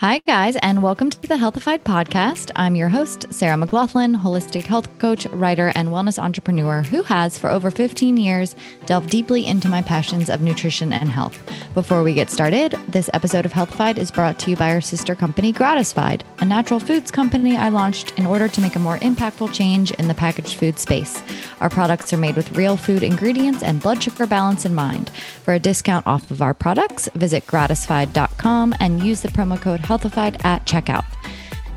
[0.00, 2.52] Hi, guys, and welcome to the Healthified podcast.
[2.54, 7.50] I'm your host, Sarah McLaughlin, holistic health coach, writer, and wellness entrepreneur who has, for
[7.50, 8.54] over 15 years,
[8.86, 11.36] delved deeply into my passions of nutrition and health.
[11.74, 15.16] Before we get started, this episode of Healthified is brought to you by our sister
[15.16, 19.52] company, Gratisfied, a natural foods company I launched in order to make a more impactful
[19.52, 21.20] change in the packaged food space.
[21.60, 25.10] Our products are made with real food ingredients and blood sugar balance in mind.
[25.42, 30.44] For a discount off of our products, visit gratisfied.com and use the promo code Healthified
[30.44, 31.06] at checkout.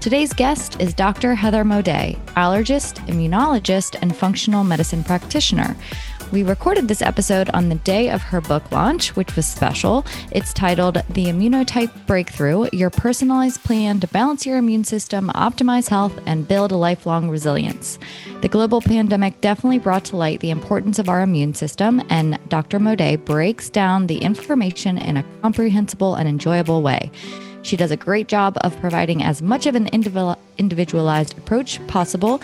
[0.02, 1.33] Today's guest is Dr.
[1.33, 5.78] Heather Moday, allergist, immunologist, and functional medicine practitioner.
[6.34, 10.06] We recorded this episode on the day of her book launch, which was special.
[10.32, 16.20] It's titled The Immunotype Breakthrough Your Personalized Plan to Balance Your Immune System, Optimize Health,
[16.25, 17.98] and Build a Lifelong Resilience.
[18.42, 22.78] The global pandemic definitely brought to light the importance of our immune system, and Dr.
[22.78, 27.09] Moday breaks down the information in a comprehensible and enjoyable way.
[27.64, 32.42] She does a great job of providing as much of an individualized approach possible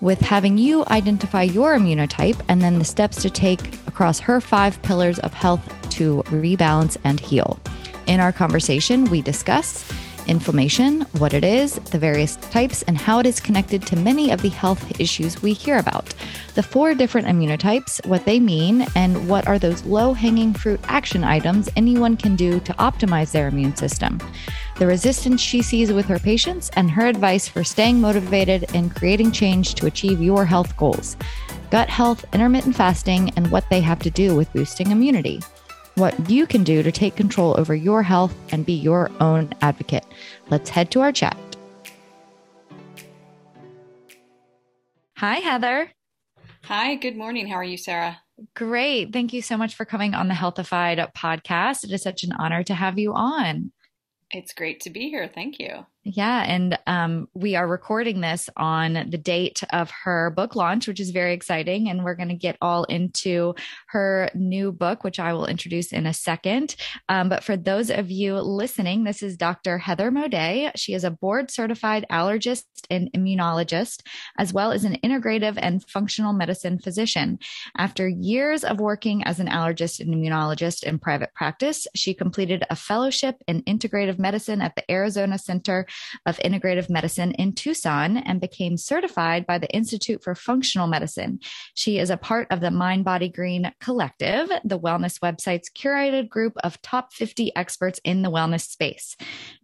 [0.00, 4.80] with having you identify your immunotype and then the steps to take across her five
[4.82, 7.58] pillars of health to rebalance and heal.
[8.06, 9.90] In our conversation, we discuss
[10.28, 14.42] inflammation, what it is, the various types, and how it is connected to many of
[14.42, 16.14] the health issues we hear about.
[16.54, 21.24] The four different immunotypes, what they mean, and what are those low hanging fruit action
[21.24, 24.20] items anyone can do to optimize their immune system.
[24.78, 29.32] The resistance she sees with her patients, and her advice for staying motivated and creating
[29.32, 31.16] change to achieve your health goals.
[31.70, 35.40] Gut health, intermittent fasting, and what they have to do with boosting immunity
[35.98, 40.06] what you can do to take control over your health and be your own advocate.
[40.48, 41.36] Let's head to our chat.
[45.16, 45.90] Hi, Heather.
[46.64, 47.48] Hi, good morning.
[47.48, 48.20] How are you, Sarah?
[48.54, 49.12] Great.
[49.12, 51.82] Thank you so much for coming on the Healthified podcast.
[51.82, 53.72] It is such an honor to have you on.
[54.30, 55.26] It's great to be here.
[55.26, 55.86] Thank you.
[56.10, 56.42] Yeah.
[56.42, 61.10] And um, we are recording this on the date of her book launch, which is
[61.10, 61.90] very exciting.
[61.90, 63.54] And we're going to get all into
[63.88, 66.76] her new book, which I will introduce in a second.
[67.10, 69.76] Um, but for those of you listening, this is Dr.
[69.76, 70.70] Heather Moday.
[70.76, 74.00] She is a board certified allergist and immunologist,
[74.38, 77.38] as well as an integrative and functional medicine physician.
[77.76, 82.76] After years of working as an allergist and immunologist in private practice, she completed a
[82.76, 85.86] fellowship in integrative medicine at the Arizona Center
[86.26, 91.40] of Integrative Medicine in Tucson and became certified by the Institute for Functional Medicine.
[91.74, 96.54] She is a part of the Mind Body Green Collective, the wellness website's curated group
[96.62, 99.16] of top 50 experts in the wellness space.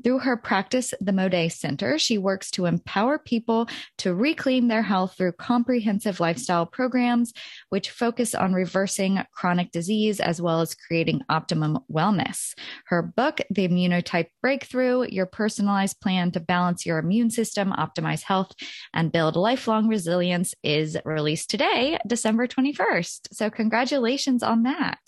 [0.02, 3.68] Through her practice, the Moday Center, she works to empower people
[3.98, 7.32] to reclaim their health through comprehensive lifestyle programs,
[7.68, 12.54] which focus on reversing chronic disease as well as creating optimum wellness.
[12.86, 18.22] Her book, The Immunotype Breakthrough Your Personalized Plan plan to balance your immune system, optimize
[18.22, 18.52] health,
[18.92, 23.28] and build lifelong resilience is released today, December 21st.
[23.32, 24.98] So, congratulations on that.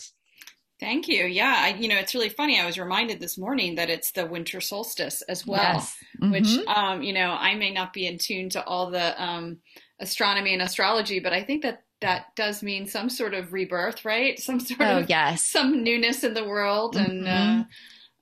[0.79, 1.25] Thank you.
[1.25, 2.59] Yeah, I, you know, it's really funny.
[2.59, 5.95] I was reminded this morning that it's the winter solstice as well, yes.
[6.21, 6.31] mm-hmm.
[6.31, 9.57] which, um, you know, I may not be in tune to all the um,
[9.99, 14.37] astronomy and astrology, but I think that that does mean some sort of rebirth, right?
[14.37, 17.25] Some sort oh, of yes, some newness in the world, mm-hmm.
[17.25, 17.63] and uh,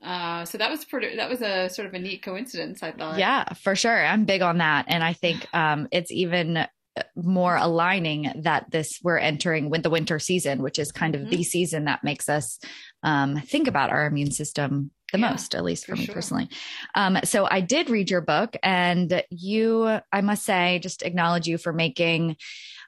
[0.05, 1.15] uh, so that was pretty.
[1.15, 2.83] That was a sort of a neat coincidence.
[2.83, 3.17] I thought.
[3.17, 4.05] Yeah, for sure.
[4.05, 6.67] I'm big on that, and I think um, it's even
[7.15, 11.31] more aligning that this we're entering with the winter season, which is kind of mm-hmm.
[11.31, 12.59] the season that makes us
[13.03, 16.15] um, think about our immune system the yeah, most, at least for, for me sure.
[16.15, 16.49] personally.
[16.95, 21.57] Um, so I did read your book, and you, I must say, just acknowledge you
[21.57, 22.37] for making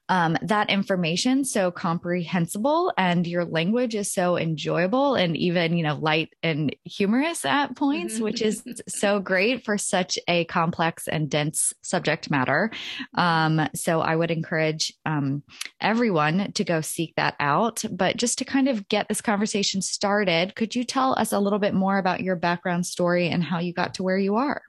[0.10, 5.96] um, that information so comprehensible and your language is so enjoyable and even you know
[5.96, 8.24] light and humorous at points mm-hmm.
[8.24, 12.72] which is so great for such a complex and dense subject matter.
[13.16, 15.44] Um, so i would encourage um,
[15.82, 17.84] everyone to go seek that out.
[17.92, 21.60] But just to kind of get this conversation started could you tell us a little
[21.60, 24.62] bit more about your background story and how you got to where you are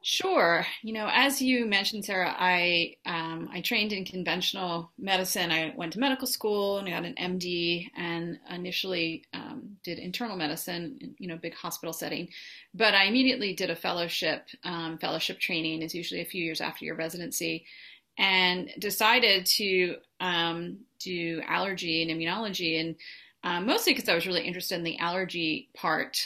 [0.00, 0.64] Sure.
[0.82, 5.50] You know, as you mentioned, Sarah, I um, I trained in conventional medicine.
[5.50, 11.16] I went to medical school and got an MD, and initially um, did internal medicine,
[11.18, 12.28] you know, big hospital setting.
[12.72, 14.46] But I immediately did a fellowship.
[14.62, 17.66] Um, fellowship training is usually a few years after your residency,
[18.16, 22.94] and decided to um, do allergy and immunology, and
[23.42, 26.24] uh, mostly because I was really interested in the allergy part.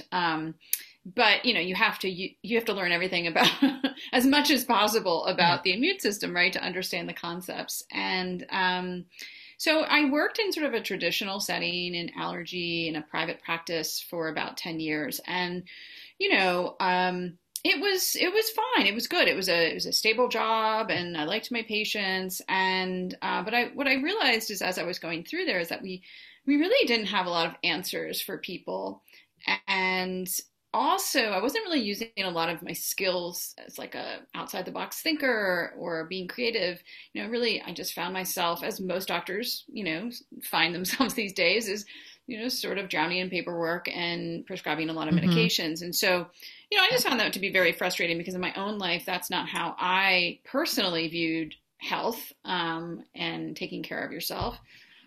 [1.04, 3.50] But you know you have to you, you have to learn everything about
[4.12, 5.62] as much as possible about yeah.
[5.64, 9.06] the immune system right to understand the concepts and um,
[9.58, 14.00] so i worked in sort of a traditional setting in allergy in a private practice
[14.00, 15.64] for about 10 years and
[16.22, 18.86] you know, um, it was it was fine.
[18.86, 19.26] It was good.
[19.26, 22.40] It was a it was a stable job, and I liked my patients.
[22.48, 25.68] And uh, but I what I realized is as I was going through there is
[25.68, 26.02] that we
[26.46, 29.02] we really didn't have a lot of answers for people,
[29.66, 30.28] and
[30.74, 34.72] also I wasn't really using a lot of my skills as like a outside the
[34.72, 36.82] box thinker or being creative.
[37.12, 40.10] You know, really I just found myself as most doctors you know
[40.42, 41.84] find themselves these days is
[42.26, 45.28] you know sort of drowning in paperwork and prescribing a lot of mm-hmm.
[45.28, 46.26] medications, and so
[46.72, 49.04] you know, I just found that to be very frustrating because in my own life,
[49.04, 54.58] that's not how I personally viewed health um, and taking care of yourself.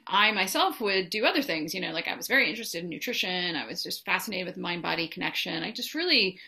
[0.07, 3.56] I myself would do other things, you know, like I was very interested in nutrition.
[3.56, 5.63] I was just fascinated with mind body connection.
[5.63, 6.40] I just really,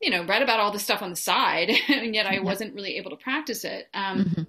[0.00, 2.96] you know, read about all this stuff on the side, and yet I wasn't really
[2.96, 3.88] able to practice it.
[3.94, 4.42] Um, mm-hmm.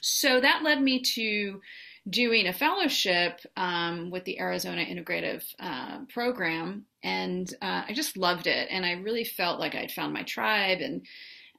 [0.00, 1.60] So that led me to
[2.08, 8.46] doing a fellowship um, with the Arizona Integrative uh, Program, and uh, I just loved
[8.46, 8.68] it.
[8.70, 11.04] And I really felt like I'd found my tribe, and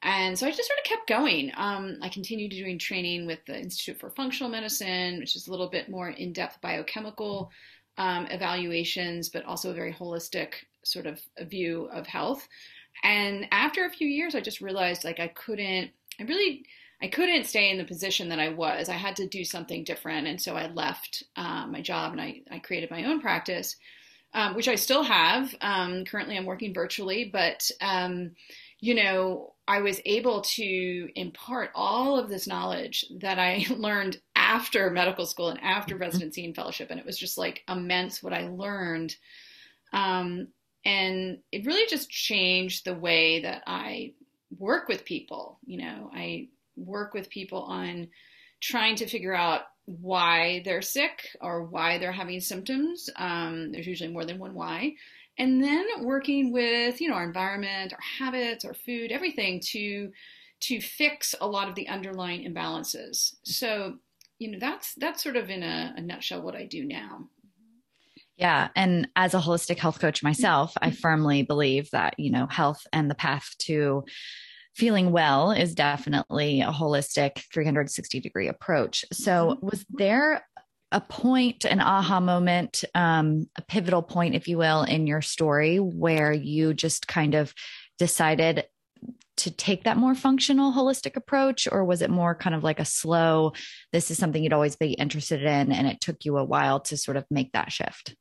[0.01, 1.51] and so I just sort of kept going.
[1.56, 5.69] Um, I continued doing training with the Institute for Functional Medicine, which is a little
[5.69, 7.51] bit more in-depth biochemical
[7.98, 10.54] um, evaluations, but also a very holistic
[10.84, 12.48] sort of view of health.
[13.04, 15.92] And after a few years, I just realized like I couldn't.
[16.19, 16.66] I really
[17.02, 18.90] I couldn't stay in the position that I was.
[18.90, 20.28] I had to do something different.
[20.28, 23.78] And so I left um, my job and I, I created my own practice,
[24.34, 25.56] um, which I still have.
[25.62, 28.31] Um, currently, I'm working virtually, but, um,
[28.80, 34.90] you know, I was able to impart all of this knowledge that I learned after
[34.90, 36.04] medical school and after mm-hmm.
[36.04, 36.90] residency and fellowship.
[36.90, 39.16] And it was just like immense what I learned.
[39.94, 40.48] Um,
[40.86, 44.14] and it really just changed the way that I
[44.58, 45.60] work with people.
[45.66, 48.08] You know, I work with people on
[48.62, 53.10] trying to figure out why they're sick or why they're having symptoms.
[53.16, 54.96] Um, there's usually more than one why.
[55.39, 60.12] And then working with, you know, our environment, our habits, our food, everything to
[60.62, 63.36] to fix a lot of the underlying imbalances.
[63.44, 63.95] So,
[64.38, 67.30] you know, that's that's sort of in a, a nutshell what I do now.
[68.36, 68.69] Yeah.
[68.75, 73.12] And as a holistic health coach myself, I firmly believe that, you know, health and
[73.12, 74.06] the path to
[74.75, 79.03] feeling well is definitely a holistic 360 degree approach.
[79.12, 79.65] So, mm-hmm.
[79.65, 80.45] was there
[80.91, 85.77] a point, an aha moment, um, a pivotal point, if you will, in your story
[85.77, 87.53] where you just kind of
[87.97, 88.65] decided
[89.38, 91.68] to take that more functional, holistic approach?
[91.71, 93.53] Or was it more kind of like a slow,
[93.94, 96.97] this is something you'd always be interested in, and it took you a while to
[96.97, 98.15] sort of make that shift?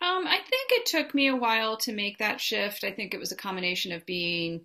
[0.00, 2.84] Um, I think it took me a while to make that shift.
[2.84, 4.64] I think it was a combination of being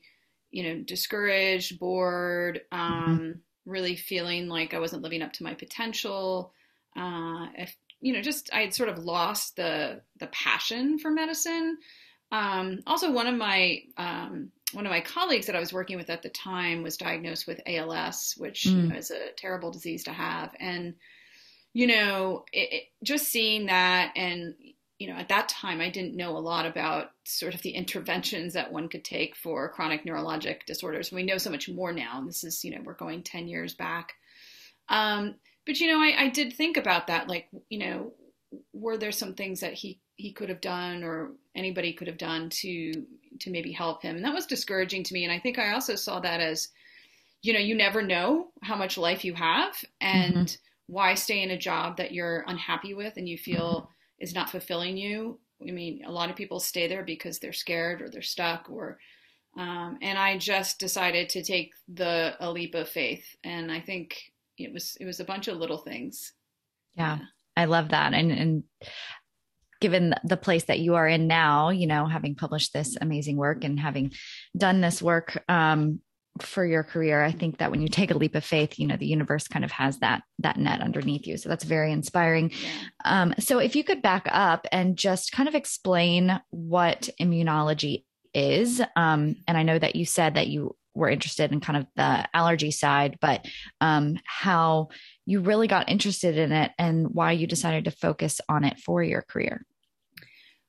[0.51, 2.93] you know, discouraged, bored, mm-hmm.
[2.93, 3.31] um, mm-hmm.
[3.65, 6.53] really feeling like I wasn't living up to my potential.
[6.97, 11.77] Uh, if, you know, just I had sort of lost the the passion for medicine.
[12.31, 16.09] Um, also, one of my um, one of my colleagues that I was working with
[16.09, 18.71] at the time was diagnosed with ALS, which mm.
[18.71, 20.95] you know, is a terrible disease to have, and
[21.73, 24.55] you know, it, it, just seeing that and
[24.99, 28.53] you know, at that time, I didn't know a lot about sort of the interventions
[28.53, 31.11] that one could take for chronic neurologic disorders.
[31.11, 32.17] We know so much more now.
[32.17, 34.13] And this is, you know, we're going 10 years back.
[34.89, 35.35] Um,
[35.67, 37.27] but, you know, I, I did think about that.
[37.27, 38.13] Like, you know,
[38.73, 42.49] were there some things that he, he could have done or anybody could have done
[42.49, 43.05] to,
[43.41, 44.15] to maybe help him?
[44.15, 45.23] And that was discouraging to me.
[45.23, 46.69] And I think I also saw that as,
[47.43, 50.93] you know, you never know how much life you have and mm-hmm.
[50.93, 54.49] why stay in a job that you're unhappy with and you feel, mm-hmm is not
[54.49, 55.39] fulfilling you.
[55.61, 58.99] I mean, a lot of people stay there because they're scared or they're stuck or
[59.57, 64.31] um, and I just decided to take the a leap of faith, and I think
[64.57, 66.33] it was it was a bunch of little things.
[66.95, 67.25] Yeah, yeah.
[67.55, 68.63] I love that, and and
[69.79, 73.63] given the place that you are in now, you know, having published this amazing work
[73.63, 74.11] and having
[74.57, 75.99] done this work, um,
[76.41, 78.97] for your career i think that when you take a leap of faith you know
[78.97, 83.21] the universe kind of has that that net underneath you so that's very inspiring yeah.
[83.21, 88.81] um, so if you could back up and just kind of explain what immunology is
[88.95, 92.27] um, and i know that you said that you were interested in kind of the
[92.33, 93.45] allergy side but
[93.81, 94.87] um, how
[95.25, 99.03] you really got interested in it and why you decided to focus on it for
[99.03, 99.65] your career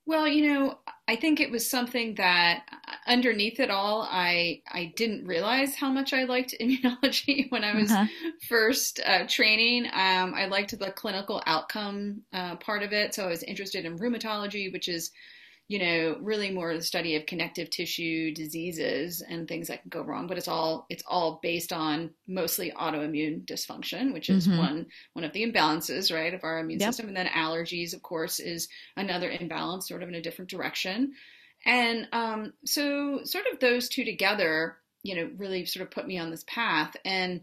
[0.08, 4.94] well, you know, I think it was something that uh, underneath it all, I I
[4.96, 8.06] didn't realize how much I liked immunology when I was uh-huh.
[8.48, 9.84] first uh, training.
[9.84, 13.98] Um, I liked the clinical outcome uh, part of it, so I was interested in
[13.98, 15.10] rheumatology, which is
[15.68, 20.02] you know, really more the study of connective tissue diseases and things that can go
[20.02, 20.26] wrong.
[20.26, 24.58] But it's all it's all based on mostly autoimmune dysfunction, which is mm-hmm.
[24.58, 26.88] one one of the imbalances, right, of our immune yep.
[26.88, 27.08] system.
[27.08, 31.12] And then allergies, of course, is another imbalance, sort of in a different direction.
[31.66, 36.18] And um, so, sort of those two together, you know, really sort of put me
[36.18, 36.96] on this path.
[37.04, 37.42] And,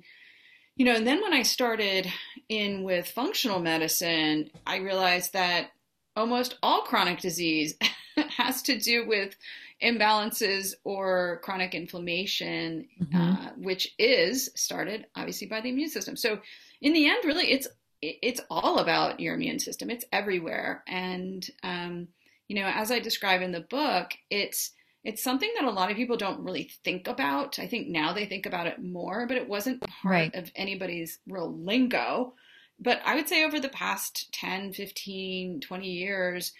[0.75, 2.11] you know, and then when I started
[2.49, 5.69] in with functional medicine, I realized that
[6.15, 7.75] almost all chronic disease
[8.37, 9.35] has to do with
[9.81, 13.17] imbalances or chronic inflammation, mm-hmm.
[13.17, 16.15] uh, which is started obviously by the immune system.
[16.15, 16.39] So,
[16.81, 17.67] in the end, really, it's
[18.01, 19.89] it's all about your immune system.
[19.89, 22.07] It's everywhere, and um,
[22.47, 24.71] you know, as I describe in the book, it's
[25.03, 27.59] it's something that a lot of people don't really think about.
[27.59, 30.35] I think now they think about it more, but it wasn't part right.
[30.35, 32.33] of anybody's real lingo.
[32.79, 36.53] But I would say over the past 10, 15, 20 years,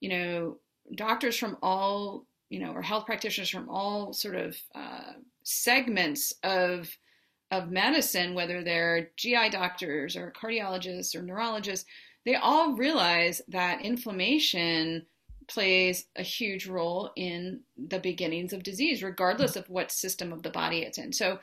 [0.00, 0.58] you know,
[0.94, 5.12] doctors from all, you know, or health practitioners from all sort of uh,
[5.42, 6.96] segments of
[7.50, 11.84] of medicine, whether they're GI doctors or cardiologists or neurologists,
[12.24, 15.04] they all realize that inflammation
[15.48, 20.50] plays a huge role in the beginnings of disease, regardless of what system of the
[20.50, 21.12] body it's in.
[21.12, 21.40] So,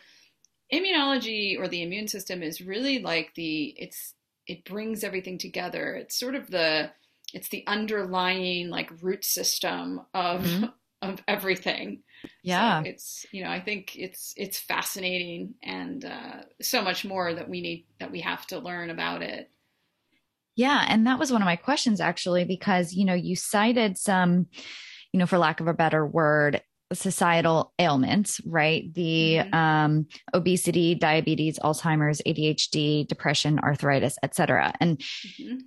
[0.74, 4.16] immunology or the immune system is really like the it's
[4.50, 5.96] it brings everything together.
[5.96, 6.92] It's sort of the
[7.34, 10.66] it's the underlying like root system of mm-hmm.
[11.02, 12.04] of everything.
[12.44, 17.34] Yeah, so it's you know I think it's it's fascinating and uh, so much more
[17.34, 19.50] that we need that we have to learn about it.
[20.60, 20.84] Yeah.
[20.90, 24.48] And that was one of my questions actually, because, you know, you cited some,
[25.14, 26.62] you know, for lack of a better word,
[26.94, 28.94] societal ailments, right?
[28.94, 29.54] The mm-hmm.
[29.54, 34.74] um, obesity, diabetes, Alzheimer's, ADHD, depression, arthritis, et cetera.
[34.80, 35.58] And mm-hmm.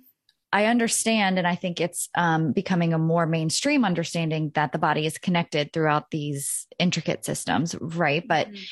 [0.51, 5.05] I understand, and I think it's um, becoming a more mainstream understanding that the body
[5.05, 8.23] is connected throughout these intricate systems, right?
[8.27, 8.63] But mm-hmm.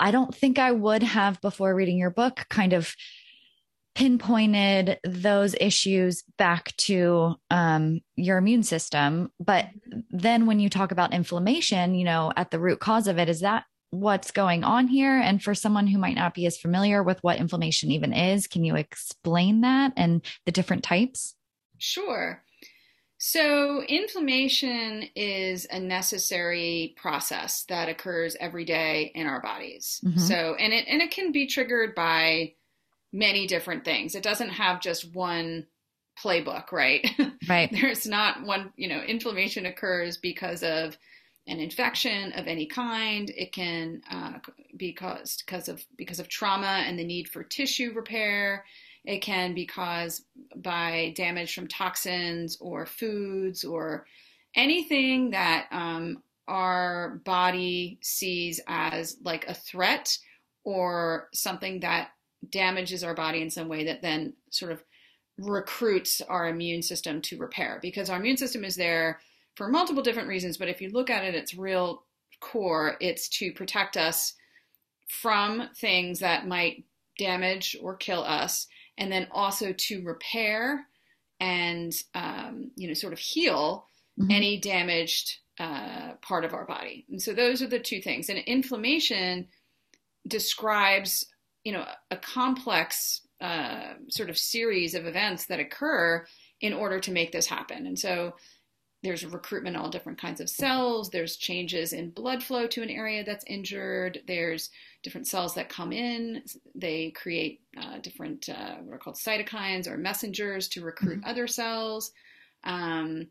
[0.00, 2.94] I don't think I would have before reading your book kind of
[3.94, 9.30] pinpointed those issues back to um, your immune system.
[9.40, 9.68] But
[10.10, 13.40] then when you talk about inflammation, you know, at the root cause of it, is
[13.40, 15.18] that what's going on here?
[15.18, 18.64] And for someone who might not be as familiar with what inflammation even is, can
[18.64, 21.34] you explain that and the different types?
[21.78, 22.42] Sure.
[23.22, 30.00] So, inflammation is a necessary process that occurs every day in our bodies.
[30.02, 30.20] Mm-hmm.
[30.20, 32.54] So, and it and it can be triggered by
[33.12, 34.14] many different things.
[34.14, 35.66] It doesn't have just one
[36.22, 37.06] playbook, right?
[37.48, 37.70] Right.
[37.72, 40.96] There's not one, you know, inflammation occurs because of
[41.46, 43.30] an infection of any kind.
[43.36, 44.38] It can uh,
[44.76, 48.64] be caused because of because of trauma and the need for tissue repair.
[49.04, 54.06] It can be caused by damage from toxins or foods or
[54.54, 60.16] anything that um, our body sees as like a threat
[60.62, 62.10] or something that
[62.48, 64.82] damages our body in some way that then sort of
[65.38, 67.78] recruits our immune system to repair.
[67.82, 69.20] Because our immune system is there
[69.56, 72.04] for multiple different reasons but if you look at it its real
[72.40, 72.96] core.
[73.00, 74.34] It's to protect us
[75.08, 76.84] from things that might
[77.18, 78.66] damage or kill us
[78.98, 80.86] and then also to repair
[81.38, 83.86] and um, you know sort of heal
[84.18, 84.30] mm-hmm.
[84.30, 87.04] any damaged uh, part of our body.
[87.10, 88.28] And so those are the two things.
[88.28, 89.46] And inflammation
[90.26, 91.26] describes
[91.64, 96.24] you know a complex uh, sort of series of events that occur
[96.60, 97.86] in order to make this happen.
[97.86, 98.34] And so
[99.02, 101.08] there's recruitment all different kinds of cells.
[101.08, 104.20] There's changes in blood flow to an area that's injured.
[104.26, 104.68] There's
[105.02, 106.42] different cells that come in.
[106.74, 111.30] They create uh, different uh, what are called cytokines or messengers to recruit mm-hmm.
[111.30, 112.12] other cells.
[112.64, 113.28] Um,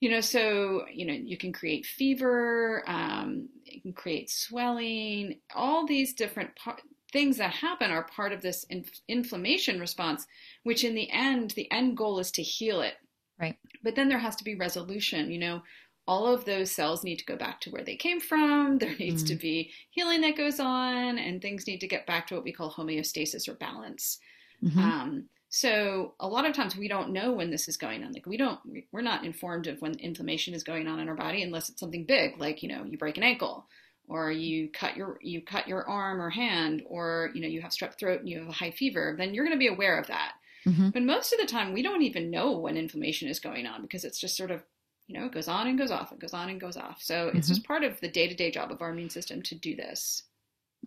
[0.00, 5.86] you know so you know you can create fever um, you can create swelling all
[5.86, 6.82] these different parts
[7.16, 10.26] things that happen are part of this inf- inflammation response,
[10.64, 12.92] which in the end, the end goal is to heal it.
[13.40, 13.56] Right.
[13.82, 15.30] But then there has to be resolution.
[15.30, 15.62] You know,
[16.06, 18.76] all of those cells need to go back to where they came from.
[18.76, 19.34] There needs mm-hmm.
[19.34, 22.52] to be healing that goes on, and things need to get back to what we
[22.52, 24.18] call homeostasis or balance.
[24.62, 24.78] Mm-hmm.
[24.78, 28.12] Um, so a lot of times we don't know when this is going on.
[28.12, 28.60] Like we don't,
[28.92, 32.04] we're not informed of when inflammation is going on in our body unless it's something
[32.04, 33.66] big, like you know, you break an ankle
[34.08, 37.72] or you cut your you cut your arm or hand or you know you have
[37.72, 40.06] strep throat and you have a high fever then you're going to be aware of
[40.06, 40.32] that
[40.66, 40.90] mm-hmm.
[40.90, 44.04] but most of the time we don't even know when inflammation is going on because
[44.04, 44.62] it's just sort of
[45.06, 47.26] you know it goes on and goes off it goes on and goes off so
[47.26, 47.36] mm-hmm.
[47.36, 50.22] it's just part of the day-to-day job of our immune system to do this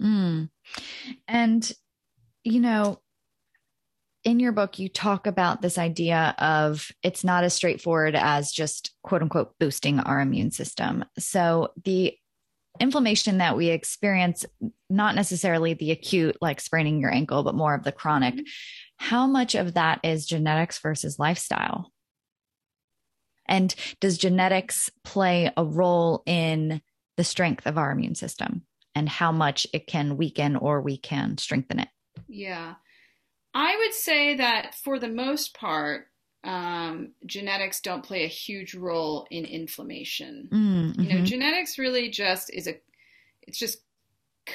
[0.01, 0.49] mm.
[1.27, 1.73] and
[2.43, 2.99] you know
[4.23, 8.91] in your book, you talk about this idea of it's not as straightforward as just
[9.01, 11.05] quote unquote boosting our immune system.
[11.17, 12.15] So, the
[12.79, 14.45] inflammation that we experience,
[14.89, 18.43] not necessarily the acute, like spraining your ankle, but more of the chronic, mm-hmm.
[18.97, 21.91] how much of that is genetics versus lifestyle?
[23.47, 26.81] And does genetics play a role in
[27.17, 28.61] the strength of our immune system
[28.95, 31.89] and how much it can weaken or we can strengthen it?
[32.27, 32.75] Yeah.
[33.53, 36.07] I would say that for the most part,
[36.43, 40.47] um, genetics don't play a huge role in inflammation.
[40.51, 41.01] Mm-hmm.
[41.01, 42.79] You know, genetics really just is a,
[43.41, 43.81] it's just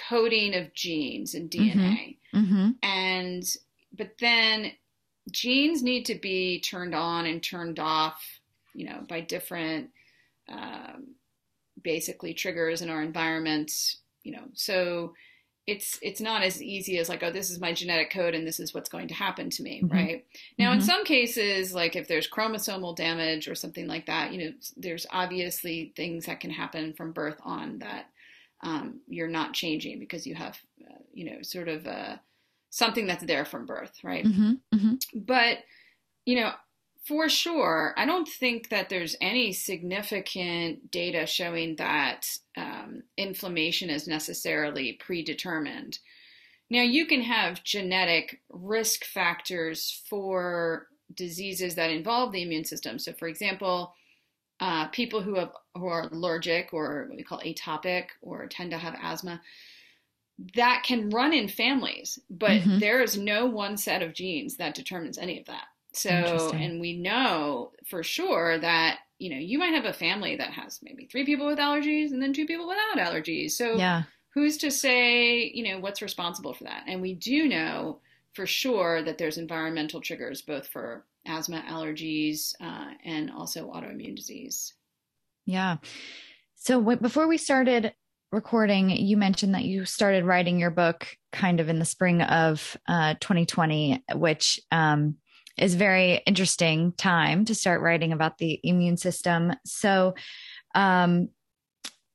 [0.09, 2.19] coding of genes and DNA.
[2.35, 2.71] Mm-hmm.
[2.83, 3.45] And,
[3.97, 4.73] but then
[5.31, 8.23] genes need to be turned on and turned off,
[8.75, 9.91] you know, by different,
[10.49, 11.15] um,
[11.83, 13.73] basically triggers in our environment,
[14.23, 15.15] you know, so,
[15.67, 18.61] it's it's not as easy as like oh this is my genetic code and this
[18.61, 19.91] is what's going to happen to me Mhm.
[19.93, 20.27] right
[20.59, 20.83] now in Mhm.
[20.83, 25.93] some cases like if there's chromosomal damage or something like that you know there's obviously
[25.97, 28.11] things that can happen from birth on that
[28.63, 30.59] um, you're not changing because you have
[30.91, 32.17] uh, you know sort of uh,
[32.71, 34.61] something that's there from birth right Mhm.
[34.75, 34.99] Mhm.
[35.15, 35.59] but
[36.27, 36.53] you know
[37.07, 44.09] for sure i don't think that there's any significant data showing that um, inflammation is
[44.09, 45.99] necessarily predetermined
[46.71, 53.13] now you can have genetic risk factors for diseases that involve the immune system so
[53.13, 53.95] for example
[54.61, 58.79] uh, people who have who are allergic or what we call atopic or tend to
[58.79, 59.41] have asthma
[60.55, 62.81] that can run in families, but Mhm.
[62.81, 65.67] there is no one set of genes that determines any of that.
[65.95, 70.51] So, and we know for sure that, you know, you might have a family that
[70.53, 73.53] has maybe three people with allergies and then two people without allergies.
[73.53, 74.05] So, Yeah.
[74.35, 76.85] who's to say, you know, what's responsible for that?
[76.89, 78.01] And we do know
[78.35, 84.75] for sure that there's environmental triggers both for asthma, allergies, uh, and also autoimmune disease.
[85.47, 85.77] Yeah.
[86.57, 87.95] So w- before we started
[88.33, 92.77] recording, you mentioned that you started writing your book kind of in the spring of
[92.89, 95.17] uh, 2020, which um,
[95.57, 99.53] is very interesting time to start writing about the immune system.
[99.65, 100.15] So,
[100.75, 101.29] um,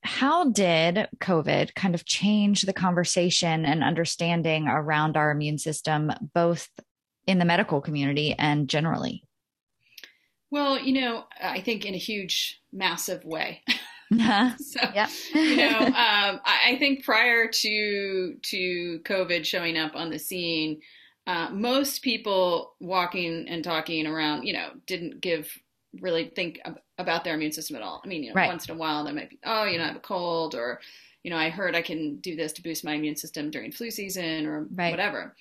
[0.01, 6.69] how did COVID kind of change the conversation and understanding around our immune system, both
[7.28, 9.23] in the medical community and generally?
[10.52, 13.62] Well, you know, I think in a huge, massive way.
[14.10, 14.56] yeah.
[14.58, 14.80] so,
[15.34, 20.80] you know, um, I, I think prior to to COVID showing up on the scene,
[21.29, 25.47] uh, most people walking and talking around, you know, didn't give
[26.01, 28.01] really think ab- about their immune system at all.
[28.03, 28.47] I mean, you know, Right.
[28.47, 30.81] once in a while they might be, oh, you know, I have a cold, or
[31.21, 33.91] you know, I heard I can do this to boost my immune system during flu
[33.91, 34.89] season, or Right.
[34.89, 35.35] whatever.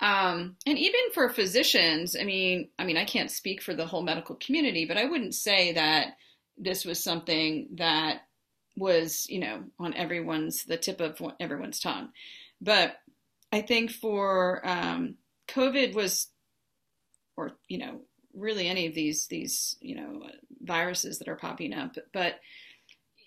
[0.00, 4.02] Um, and even for physicians, I mean, I mean, I can't speak for the whole
[4.02, 6.16] medical community, but I wouldn't say that
[6.56, 8.22] this was something that
[8.74, 12.08] was, you know, on everyone's the tip of everyone's tongue.
[12.58, 12.96] But
[13.52, 15.16] I think for um,
[15.48, 16.28] COVID was,
[17.36, 18.00] or you know,
[18.34, 20.22] really any of these these you know
[20.62, 22.40] viruses that are popping up, but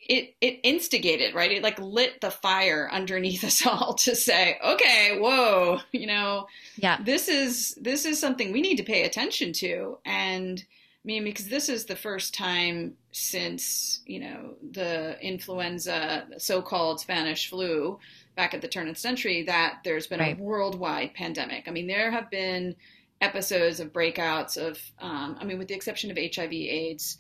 [0.08, 1.52] it it instigated right.
[1.52, 6.98] It like lit the fire underneath us all to say, okay, whoa, you know, Yeah.
[7.04, 10.64] this is this is something we need to pay attention to and
[11.04, 17.50] i mean because this is the first time since you know the influenza so-called spanish
[17.50, 17.98] flu
[18.40, 20.40] back at the turn of the century that there's been Right.
[20.40, 22.74] a worldwide pandemic i mean there have been
[23.20, 27.18] episodes of breakouts of um, i mean with the exception of hiv aids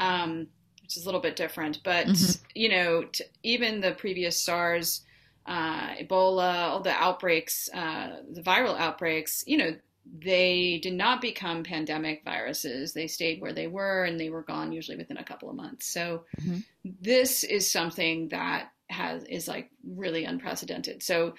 [0.00, 0.46] um,
[0.82, 2.38] which is a little bit different but Mhm.
[2.54, 5.02] you know t- even the previous sars
[5.44, 9.74] uh, Ebola, all the outbreaks, uh, the viral outbreaks, you know,
[10.20, 12.92] they did not become pandemic viruses.
[12.92, 15.86] They stayed where they were and they were gone usually within a couple of months.
[15.86, 16.62] So Mhm.
[16.84, 21.02] this is something that has is like really unprecedented.
[21.02, 21.34] So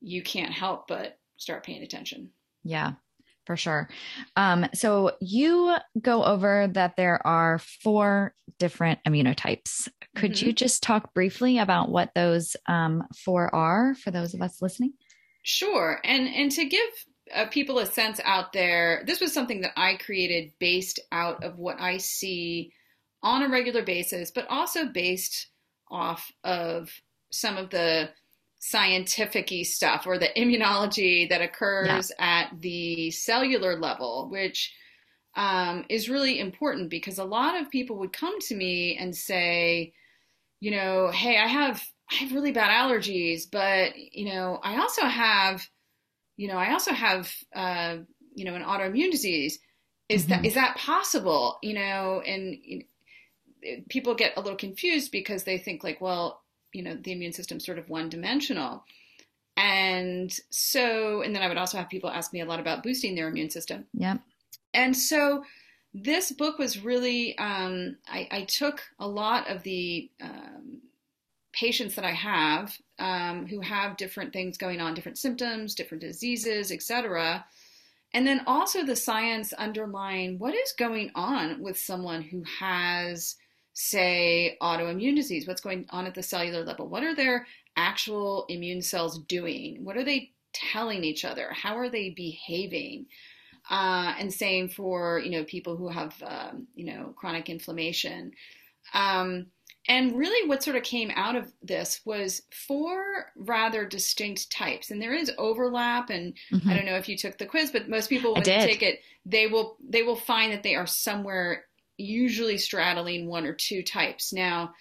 [0.00, 2.30] you can't help but start paying attention.
[2.64, 2.92] Yeah,
[3.46, 3.88] for sure.
[4.36, 9.88] Um, so you go over that there are four different immunotypes.
[10.14, 10.42] Could Mhm.
[10.42, 14.92] you just talk briefly about what those um, four are for those of us listening?
[15.42, 16.90] Sure, and and to give
[17.34, 21.58] uh, people a sense out there, this was something that I created based out of
[21.58, 22.72] what I see
[23.22, 25.48] on a regular basis, but also based
[25.90, 26.90] off of
[27.30, 28.10] some of the
[28.60, 34.72] scientific stuff or the immunology that occurs at the cellular level, which
[35.36, 39.94] um, is really important because a lot of people would come to me and say,
[40.60, 45.02] you know, hey, I have I have really bad allergies, but you know, I also
[45.02, 45.66] have,
[46.36, 47.98] you know, I also have, uh,
[48.34, 49.58] you know, an autoimmune disease.
[50.08, 50.46] Is that Mhm.
[50.46, 51.58] is that possible?
[51.62, 52.84] You know, and
[53.88, 56.42] people get a little confused because they think like, well,
[56.72, 58.84] you know, the immune system's sort of one dimensional.
[59.56, 63.14] And so, and then I would also have people ask me a lot about boosting
[63.14, 63.86] their immune system.
[63.92, 64.18] Yeah.
[64.72, 65.44] And so
[65.92, 70.82] this book was really, um, I, I, took a lot of the um,
[71.52, 76.70] patients that I have um, who have different things going on, different symptoms, different diseases,
[76.70, 77.44] etc.
[78.12, 83.36] And then also the science underlying what is going on with someone who has,
[83.80, 85.46] say, autoimmune disease.
[85.46, 86.88] What's going on at the cellular level?
[86.88, 89.84] What are their actual immune cells doing?
[89.84, 91.48] What are they telling each other?
[91.52, 93.06] How are they behaving?
[93.70, 98.32] Uh, and same for you know people who have um, you know chronic inflammation.
[98.92, 99.46] Um,
[99.88, 105.00] and really, what sort of came out of this was four rather distinct types, and
[105.00, 106.10] there is overlap.
[106.10, 106.68] And mm-hmm.
[106.68, 109.00] I don't know if you took the quiz, but most people when they take it,
[109.24, 111.64] they will they will find that they are somewhere
[112.00, 114.32] usually straddling one or two types.
[114.32, 114.74] Now,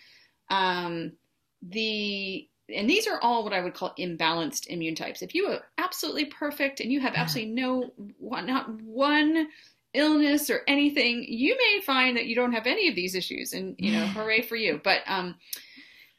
[0.49, 1.13] um,
[1.61, 5.21] the and these are all what I would call imbalanced immune types.
[5.21, 9.47] If you are absolutely perfect and you have absolutely no not one
[9.93, 13.75] illness or anything, you may find that you don't have any of these issues, and
[13.77, 14.79] you know, hooray for you.
[14.83, 15.35] But um,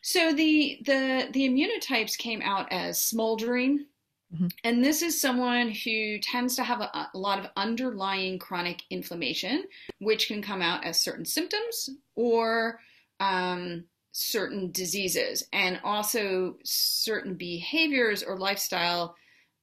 [0.02, 3.86] so the the the immunotypes came out as smoldering,
[4.34, 4.46] mm-hmm.
[4.64, 9.64] and this is someone who tends to have a, a lot of underlying chronic inflammation,
[9.98, 12.80] which can come out as certain symptoms or
[13.20, 19.14] um, certain diseases, and also certain behaviors or lifestyle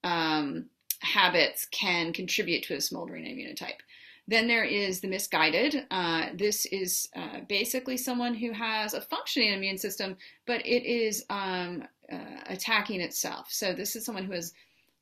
[0.04, 0.66] um,
[1.02, 3.80] habits can contribute to a smoldering immunotype.
[4.28, 5.88] Then there is the misguided.
[5.90, 11.24] Uh, this is uh, basically someone who has a functioning immune system, but it is
[11.30, 13.48] um, uh, attacking itself.
[13.50, 14.54] So this is someone who has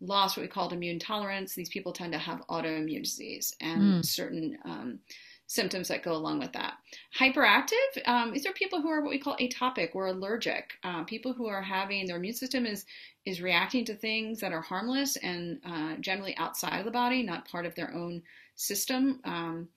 [0.01, 1.53] lost what we call immune tolerance.
[1.53, 4.05] These people tend to have autoimmune disease and mm.
[4.05, 4.99] certain um,
[5.47, 6.73] symptoms that go along with that.
[7.19, 10.73] Hyperactive, um, these are people who are what we call atopic or allergic.
[10.83, 12.85] Uh, people who are having their immune system is
[13.25, 17.47] is reacting to things that are harmless and uh, generally outside of the body, not
[17.47, 18.21] part of their own
[18.55, 19.19] system.
[19.23, 19.69] Um,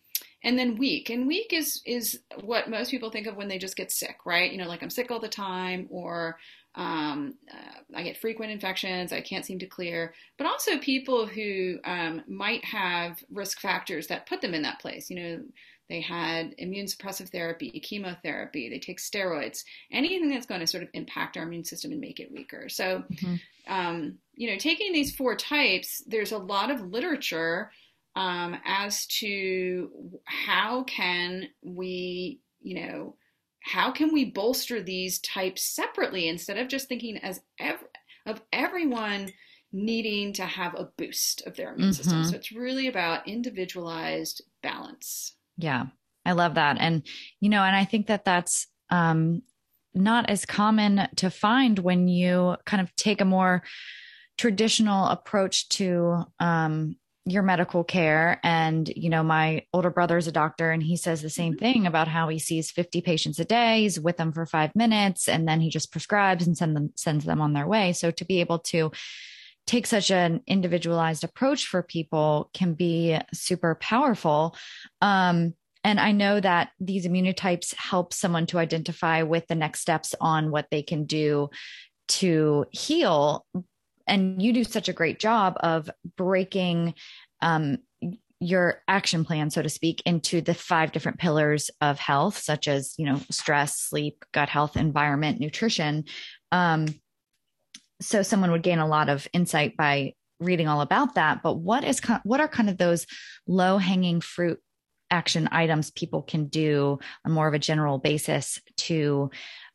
[0.44, 3.76] and then weak, and weak is is what most people think of when they just
[3.76, 4.50] get sick, right?
[4.50, 6.38] You know, like I'm sick all the time, or
[6.74, 10.14] um, uh, I get frequent infections, I can't seem to clear.
[10.36, 15.10] But also people who um, might have risk factors that put them in that place.
[15.10, 15.40] You know,
[15.88, 20.90] they had immune suppressive therapy, chemotherapy, they take steroids, anything that's going to sort of
[20.92, 22.68] impact our immune system and make it weaker.
[22.68, 23.36] So, mm-hmm.
[23.72, 27.72] um, you know, taking these four types, there's a lot of literature
[28.16, 29.90] um, as to
[30.24, 33.14] how can we, you know,
[33.68, 37.84] how can we bolster these types separately instead of just thinking as ev-
[38.26, 39.30] of everyone
[39.72, 42.02] needing to have a boost of their immune mm-hmm.
[42.02, 42.24] system.
[42.24, 45.34] So it's really about individualized balance.
[45.58, 45.86] Yeah,
[46.24, 47.02] I love that, and
[47.40, 49.42] you know, and I think that that's um,
[49.94, 53.62] not as common to find when you kind of take a more
[54.38, 56.96] traditional approach to um,
[57.30, 58.40] your medical care.
[58.42, 61.64] And you know my older brother is a doctor and he says the same mm-hmm.
[61.64, 63.82] thing about how he sees 50 patients a day.
[63.82, 67.24] He's with them for five minutes and then he just prescribes and send them sends
[67.24, 67.92] them on their way.
[67.92, 68.92] So to be able to
[69.66, 74.56] take such an individualized approach for people can be super powerful.
[75.02, 80.14] Um, and I know that these immunotypes help someone to identify with the next steps
[80.20, 81.50] on what they can do
[82.08, 83.46] to heal
[84.08, 86.94] and you do such a great job of breaking
[87.42, 87.78] um,
[88.40, 92.94] your action plan so to speak into the five different pillars of health such as
[92.96, 96.04] you know stress sleep gut health environment nutrition.
[96.52, 96.86] Um,
[98.00, 101.42] so someone would gain a lot of insight by reading all about that.
[101.42, 103.06] But what is what are kind of those
[103.46, 104.60] low hanging fruit
[105.10, 109.30] action items people can do on more of a general basis to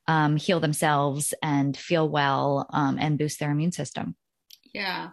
[0.08, 4.16] um, heal themselves and feel well um, and boost their immune system
[4.74, 5.10] yeah.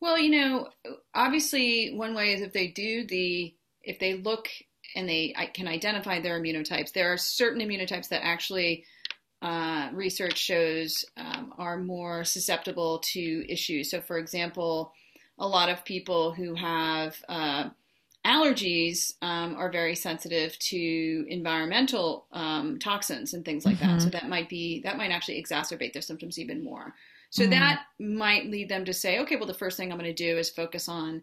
[0.00, 0.68] Well, you know,
[1.14, 4.48] obviously, one way is if they do the, if they look
[4.96, 8.84] and they can identify their immunotypes, there are certain immunotypes that actually
[9.40, 13.90] uh, research shows um, are more susceptible to issues.
[13.90, 14.92] So, for example,
[15.38, 17.70] a lot of people who have uh,
[18.24, 23.98] allergies um, are very sensitive to environmental um, toxins and things like mm-hmm.
[23.98, 24.02] that.
[24.02, 26.94] So that might be that might actually exacerbate their symptoms even more.
[27.32, 27.50] So mm.
[27.50, 30.36] that might lead them to say, okay, well, the first thing I'm going to do
[30.36, 31.22] is focus on,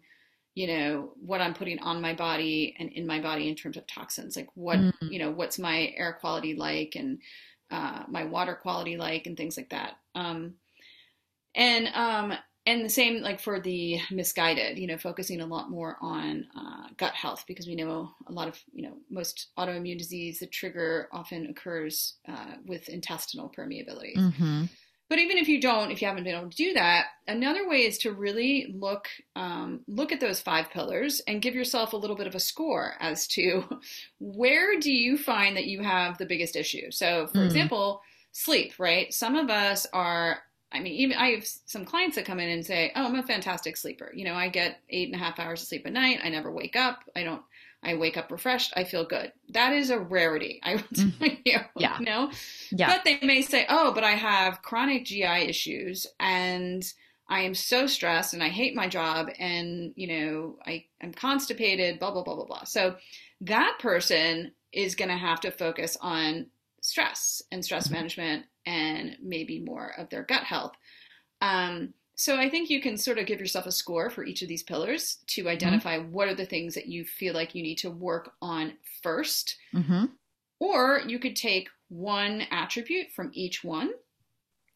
[0.56, 3.86] you know, what I'm putting on my body and in my body in terms of
[3.86, 4.34] toxins.
[4.34, 4.92] Like what, mm.
[5.02, 7.20] you know, what's my air quality like and
[7.70, 9.98] uh, my water quality like and things like that.
[10.16, 10.54] Um,
[11.54, 12.32] and um,
[12.66, 16.88] and the same like for the misguided, you know, focusing a lot more on uh,
[16.96, 21.08] gut health because we know a lot of, you know, most autoimmune disease, the trigger
[21.12, 24.16] often occurs uh, with intestinal permeability.
[24.16, 24.64] Mm-hmm.
[25.10, 27.84] But even if you don't, if you haven't been able to do that, another way
[27.84, 32.14] is to really look um, look at those five pillars and give yourself a little
[32.14, 33.64] bit of a score as to
[34.20, 36.92] where do you find that you have the biggest issue.
[36.92, 37.44] So, for mm.
[37.44, 38.74] example, sleep.
[38.78, 39.12] Right?
[39.12, 40.38] Some of us are.
[40.72, 43.24] I mean, even I have some clients that come in and say, "Oh, I'm a
[43.24, 44.12] fantastic sleeper.
[44.14, 46.20] You know, I get eight and a half hours of sleep a night.
[46.22, 47.00] I never wake up.
[47.16, 47.42] I don't
[47.82, 48.72] I wake up refreshed.
[48.76, 49.32] I feel good.
[49.50, 50.60] That is a rarity.
[50.64, 51.58] I will tell you.
[51.76, 51.98] Yeah.
[51.98, 52.30] You know?
[52.70, 52.88] Yeah.
[52.88, 56.84] But they may say, oh, but I have chronic GI issues and
[57.28, 61.98] I am so stressed and I hate my job and, you know, I, I'm constipated,
[62.00, 62.64] blah, blah, blah, blah, blah.
[62.64, 62.96] So
[63.42, 66.46] that person is going to have to focus on
[66.82, 67.94] stress and stress mm-hmm.
[67.94, 70.72] management and maybe more of their gut health.
[71.40, 74.48] Um, so I think you can sort of give yourself a score for each of
[74.48, 75.48] these pillars to mm-hmm.
[75.48, 76.12] identify mm-hmm.
[76.12, 80.04] what are the things that you feel like you need to work on 1st mm-hmm.
[80.58, 83.92] Or you could take one attribute from each one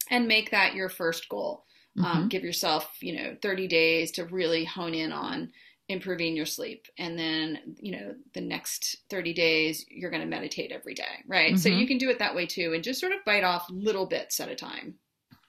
[0.09, 1.65] and make that your first goal.
[1.99, 2.17] Um, mm-hmm.
[2.17, 5.51] Um, give yourself, you know, 30 days to really hone in on
[5.87, 6.87] improving your sleep.
[6.97, 11.59] And then, you know, the next 30 days, you're going to meditate every day, right?
[11.59, 11.77] So mm-hmm.
[11.77, 14.39] you can do it that way too and just sort of bite off little bits
[14.39, 14.95] at a time.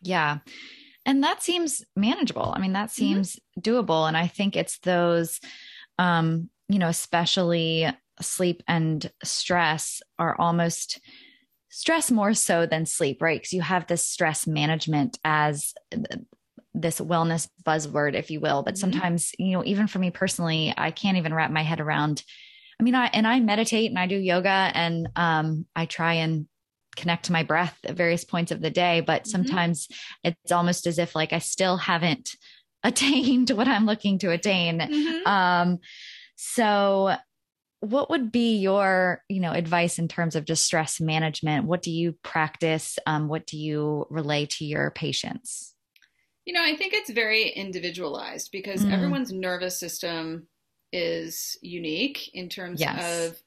[0.02, 0.40] Yeah.
[1.06, 2.52] And that seems manageable.
[2.54, 2.98] I mean, that mm-hmm.
[2.98, 3.60] seems mm-hmm.
[3.60, 4.06] doable.
[4.06, 5.40] And I think it's those,
[5.98, 7.88] um, you know, especially
[8.20, 11.00] sleep and stress are almost
[11.70, 13.38] stress more so than sleep, right?
[13.38, 15.74] Because you have this stress management as
[16.74, 18.62] this wellness buzzword, if you will.
[18.62, 18.92] But mm-hmm.
[18.92, 22.22] sometimes, you know, even for me personally, I can't even wrap my head around.
[22.80, 26.46] I mean, I and I meditate and I do yoga and um, I try and
[26.96, 29.30] connect to my breath at various points of the day but mm-hmm.
[29.30, 30.28] sometimes mm-hmm.
[30.28, 32.36] it's almost as if like i still haven't
[32.84, 35.28] attained what i'm looking to attain mm-hmm.
[35.28, 35.78] um
[36.36, 37.16] so
[37.80, 41.90] what would be your you know advice in terms of just stress management what do
[41.90, 45.74] you practice um, what do you relay to your patients
[46.44, 48.92] you know i think it's very individualized because mm.
[48.92, 50.46] everyone's nervous system
[50.92, 53.28] is unique in terms yes.
[53.28, 53.42] of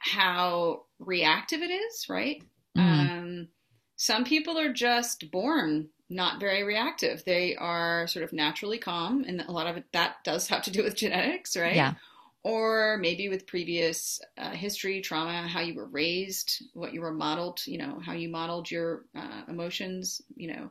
[0.00, 2.42] how reactive it is, right?
[2.76, 2.80] Mm.
[2.80, 3.48] Um,
[3.96, 7.22] some people are just born not very reactive.
[7.24, 10.70] They are sort of naturally calm, and a lot of it that does have to
[10.70, 11.76] do with genetics, right?
[11.76, 11.94] Yeah.
[12.42, 17.60] Or maybe with previous uh, history, trauma, how you were raised, what you were modeled,
[17.66, 20.70] you know, how you modeled your uh, emotions, you know.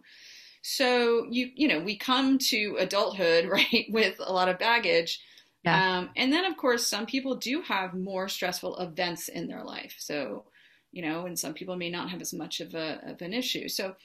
[0.61, 5.21] So you, you know, we come to adulthood, right, with a lot of baggage
[5.63, 5.99] yeah.
[5.99, 9.95] Um, and then, of course, some people do have more stressful events in their life.
[9.97, 10.45] So,
[10.91, 13.67] you know, and some people may not have as much of, a, of an issue.
[13.67, 13.95] So,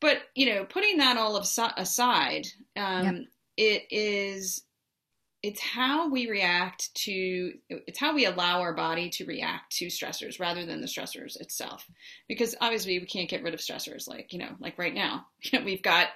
[0.00, 4.62] but, you know, putting that all aside, um, it is,
[5.44, 10.40] it's how we react to, it's how we allow our body to react to stressors
[10.40, 11.86] rather than the stressors itself.
[12.26, 15.58] Because obviously we can't get rid of stressors like, you know, like right now, you
[15.58, 16.08] know, we've got,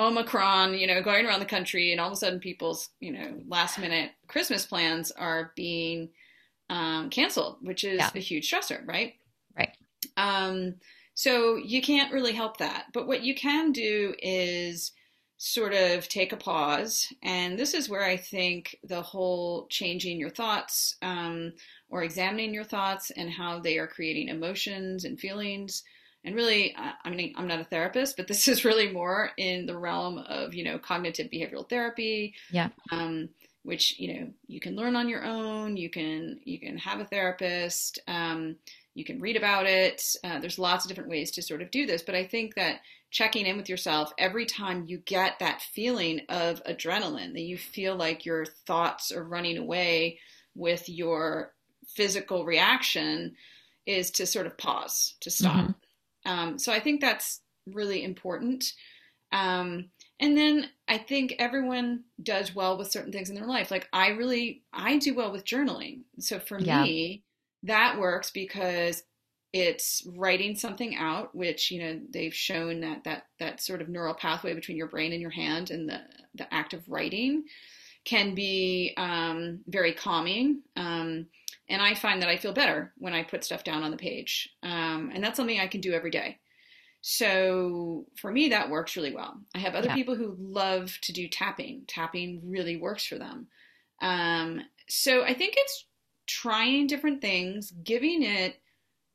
[0.00, 3.40] Omicron, you know, going around the country, and all of a sudden people's, you know,
[3.46, 6.08] last minute Christmas plans are being
[6.68, 8.10] um, canceled, which is yeah.
[8.12, 9.14] a huge stressor, right?
[9.56, 9.76] Right.
[10.16, 10.76] Um,
[11.14, 12.86] so you can't really help that.
[12.92, 14.90] But what you can do is
[15.44, 17.12] sort of take a pause.
[17.20, 21.54] And this is where I think the whole changing your thoughts um,
[21.90, 25.82] or examining your thoughts and how they are creating emotions and feelings.
[26.24, 29.76] And really i mean i'm not a therapist but this is really more in the
[29.76, 32.34] realm of you know cognitive behavioral therapy.
[32.52, 32.68] Yeah.
[32.92, 33.30] Um,
[33.64, 35.76] which you know you can learn on your own.
[35.76, 37.98] You can you can have a therapist.
[38.06, 38.54] Um,
[38.94, 40.04] you can read about it.
[40.22, 42.02] Uh, there's lots of different ways to sort of do this.
[42.02, 42.80] But i think that
[43.12, 47.94] checking in with yourself every time you get that feeling of adrenaline that you feel
[47.94, 50.18] like your thoughts are running away
[50.54, 51.52] with your
[51.86, 53.36] physical reaction
[53.86, 55.70] is to sort of pause to stop mm-hmm.
[56.24, 58.72] Um, so I think that's really important.
[59.32, 63.70] Um, and then I think everyone does well with certain things in their life.
[63.70, 66.02] Like I really, I do well with journaling.
[66.18, 66.82] So for yeah.
[66.82, 67.24] me,
[67.64, 69.02] that works because
[69.52, 74.14] it's writing something out, which you know they've shown that that that sort of neural
[74.14, 76.00] pathway between your brain and your hand and the
[76.34, 77.44] the act of writing
[78.04, 80.62] can be um, very calming.
[80.76, 81.26] Um,
[81.68, 84.48] and I find that I feel better when I put stuff down on the page.
[84.62, 86.38] Um, and that's something I can do every day.
[87.00, 89.38] So for me, that works really well.
[89.54, 89.94] I have other yeah.
[89.94, 91.82] people who love to do tapping.
[91.86, 93.48] Tapping really works for them.
[94.00, 95.86] Um, so I think it's
[96.26, 98.56] trying different things, giving it,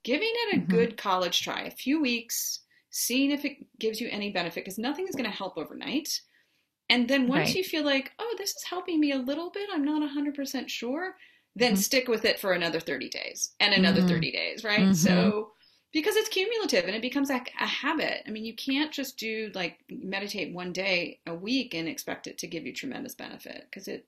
[0.07, 0.71] giving it a mm-hmm.
[0.71, 5.05] good college try, a few weeks, seeing if it gives you any benefit, because nothing
[5.05, 6.21] is going to help overnight.
[6.89, 7.55] And then once right.
[7.55, 11.17] you feel like, oh, this is helping me a little bit, I'm not 100% sure,
[11.57, 11.81] then mm-hmm.
[11.81, 14.07] stick with it for another 30 days and another mm-hmm.
[14.07, 14.79] 30 days, right?
[14.79, 14.93] Mm-hmm.
[14.93, 15.51] So
[15.91, 18.23] because it's cumulative and it becomes like a habit.
[18.25, 22.37] I mean, you can't just do like meditate one day a week and expect it
[22.37, 24.05] to give you tremendous benefit because it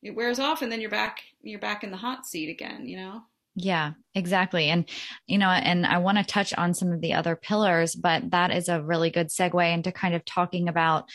[0.00, 2.98] it wears off and then you're back you're back in the hot seat again, you
[2.98, 3.22] know?
[3.56, 4.68] Yeah, exactly.
[4.68, 4.88] And,
[5.26, 8.50] you know, and I want to touch on some of the other pillars, but that
[8.50, 11.08] is a really good segue into kind of talking about,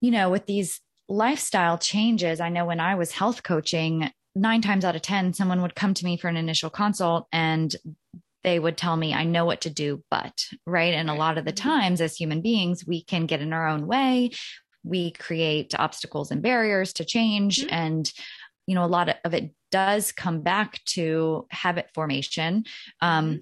[0.00, 2.40] you know, with these lifestyle changes.
[2.40, 5.94] I know when I was health coaching, nine times out of 10, someone would come
[5.94, 7.74] to me for an initial consult and
[8.44, 10.92] they would tell me, I know what to do, but, right.
[10.92, 11.68] And a lot of the mm-hmm.
[11.68, 14.30] times as human beings, we can get in our own way.
[14.84, 17.60] We create obstacles and barriers to change.
[17.60, 17.74] Mm-hmm.
[17.74, 18.12] And,
[18.68, 22.64] you know, a lot of it does come back to habit formation.
[23.00, 23.36] Um, mm-hmm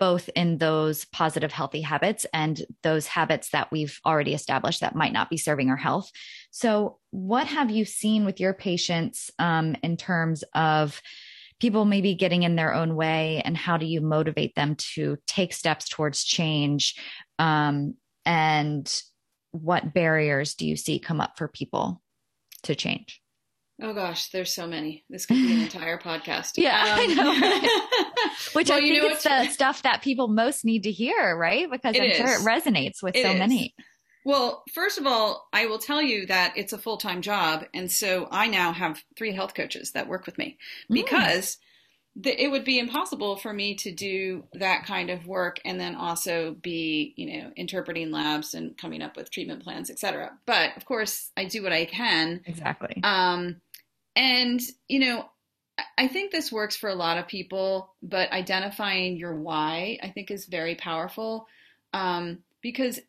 [0.00, 5.12] both in those positive, healthy habits and those habits that we've already established that might
[5.12, 6.10] not be serving our health.
[6.50, 11.00] So, what have you seen with your patients um, in terms of
[11.60, 15.52] people maybe getting in their own way, and how do you motivate them to take
[15.52, 16.96] steps towards change?
[17.38, 17.94] Um,
[18.26, 18.92] and
[19.52, 22.02] what barriers do you see come up for people
[22.64, 23.23] to change?
[23.82, 25.04] Oh gosh, there's so many.
[25.10, 26.52] This could be an entire podcast.
[26.56, 28.30] yeah, um, I know.
[28.52, 31.68] Which well, I think is the stuff that people most need to hear, right?
[31.70, 32.16] Because I'm is.
[32.16, 33.38] sure it resonates with it so is.
[33.38, 33.74] many.
[34.24, 37.64] Well, first of all, I will tell you that it's a full time job.
[37.74, 40.56] And so I now have three health coaches that work with me
[40.90, 40.94] mm.
[40.94, 42.22] because mm.
[42.22, 45.94] the, it would be impossible for me to do that kind of work and then
[45.94, 50.30] also be, you know, interpreting labs and coming up with treatment plans, et cetera.
[50.46, 52.40] But of course, I do what I can.
[52.46, 53.00] Exactly.
[53.02, 53.60] Um,
[54.16, 55.28] and, you know,
[55.98, 60.30] I think this works for a lot of people, but identifying your why, I think,
[60.30, 61.46] is very powerful.
[61.92, 63.00] Um, because,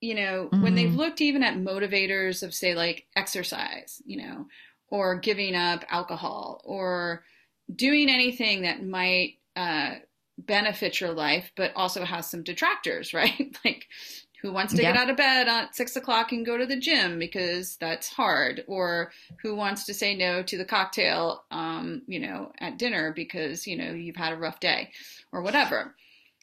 [0.00, 0.62] you know, mm-hmm.
[0.62, 0.96] when they've mm-hmm.
[0.96, 4.46] looked even at motivators of, say, like exercise, you know,
[4.88, 7.24] or giving up alcohol or
[7.74, 9.96] doing anything that might uh,
[10.38, 13.56] benefit your life, but also has some detractors, right?
[13.64, 13.86] like
[14.44, 14.92] who wants to yeah.
[14.92, 18.62] get out of bed at six o'clock and go to the gym because that's hard,
[18.66, 23.66] or who wants to say no to the cocktail, um, you know, at dinner because
[23.66, 24.90] you know you've had a rough day,
[25.32, 25.94] or whatever.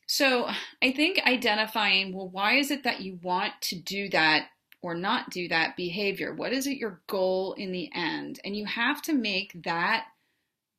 [0.07, 0.49] So
[0.81, 4.47] I think identifying, well, why is it that you want to do that
[4.81, 6.33] or not do that behavior?
[6.33, 8.39] What is it your goal in the end?
[8.43, 10.05] And you have to make that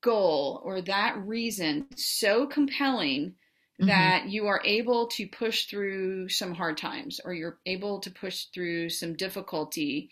[0.00, 3.36] goal or that reason so compelling
[3.82, 3.88] mm-hmm.
[3.88, 8.46] that you are able to push through some hard times or you're able to push
[8.54, 10.10] through some difficulty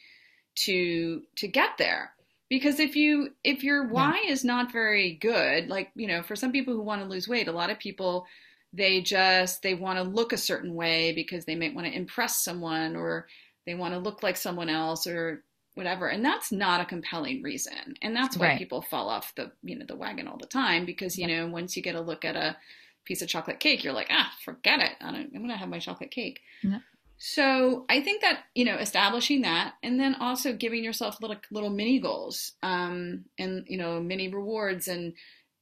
[0.57, 2.13] to to get there
[2.49, 4.33] because if you if your why yeah.
[4.33, 7.49] is not very good like you know for some people who want to lose weight
[7.49, 8.27] a lot of people
[8.73, 12.43] they just they want to look a certain way because they might want to impress
[12.43, 13.27] someone or
[13.67, 17.95] they want to look like someone else or whatever and that's not a compelling reason
[18.03, 18.59] and that's why right.
[18.59, 21.77] people fall off the you know the wagon all the time because you know once
[21.77, 22.57] you get a look at a
[23.05, 24.93] piece of chocolate cake, you're like, ah, forget it.
[25.01, 26.41] I am going to have my chocolate cake.
[26.63, 26.79] Yeah.
[27.23, 31.69] So I think that you know establishing that, and then also giving yourself little little
[31.69, 35.13] mini goals, um, and you know mini rewards, and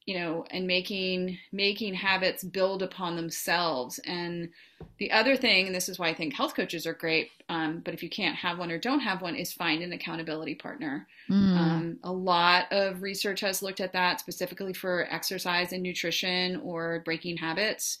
[0.09, 3.99] you know, and making making habits build upon themselves.
[4.07, 4.49] And
[4.97, 7.93] the other thing, and this is why I think health coaches are great, um, but
[7.93, 11.05] if you can't have one or don't have one, is find an accountability partner.
[11.29, 11.57] Mm.
[11.57, 17.03] Um, a lot of research has looked at that specifically for exercise and nutrition or
[17.05, 17.99] breaking habits.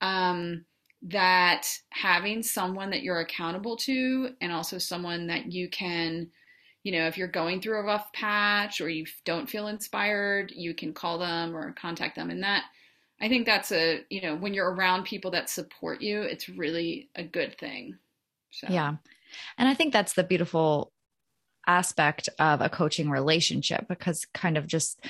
[0.00, 0.64] Um,
[1.02, 6.30] that having someone that you're accountable to, and also someone that you can
[6.84, 10.74] you know, if you're going through a rough patch or you don't feel inspired, you
[10.74, 12.30] can call them or contact them.
[12.30, 12.64] And that,
[13.20, 17.08] I think that's a, you know, when you're around people that support you, it's really
[17.16, 17.96] a good thing.
[18.50, 18.66] So.
[18.70, 18.96] Yeah.
[19.56, 20.92] And I think that's the beautiful
[21.66, 25.02] aspect of a coaching relationship because kind of just,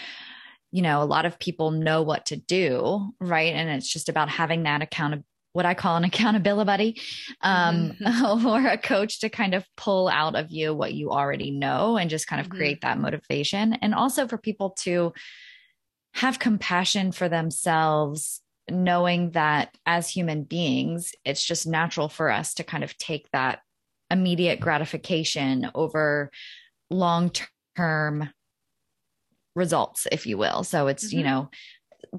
[0.71, 3.53] you know, a lot of people know what to do, right?
[3.53, 7.01] And it's just about having that accountability what I call an accountability buddy
[7.41, 8.47] um, mm-hmm.
[8.47, 12.11] or a coach to kind of pull out of you what you already know and
[12.11, 12.59] just kind of mm-hmm.
[12.59, 13.73] create that motivation.
[13.75, 15.13] And also for people to
[16.15, 22.65] have compassion for themselves, knowing that as human beings, it's just natural for us to
[22.65, 23.61] kind of take that
[24.11, 26.33] immediate gratification over
[26.91, 27.31] long
[27.77, 28.29] term
[29.55, 30.65] results, if you will.
[30.65, 31.19] So it's, mm-hmm.
[31.19, 31.51] you know,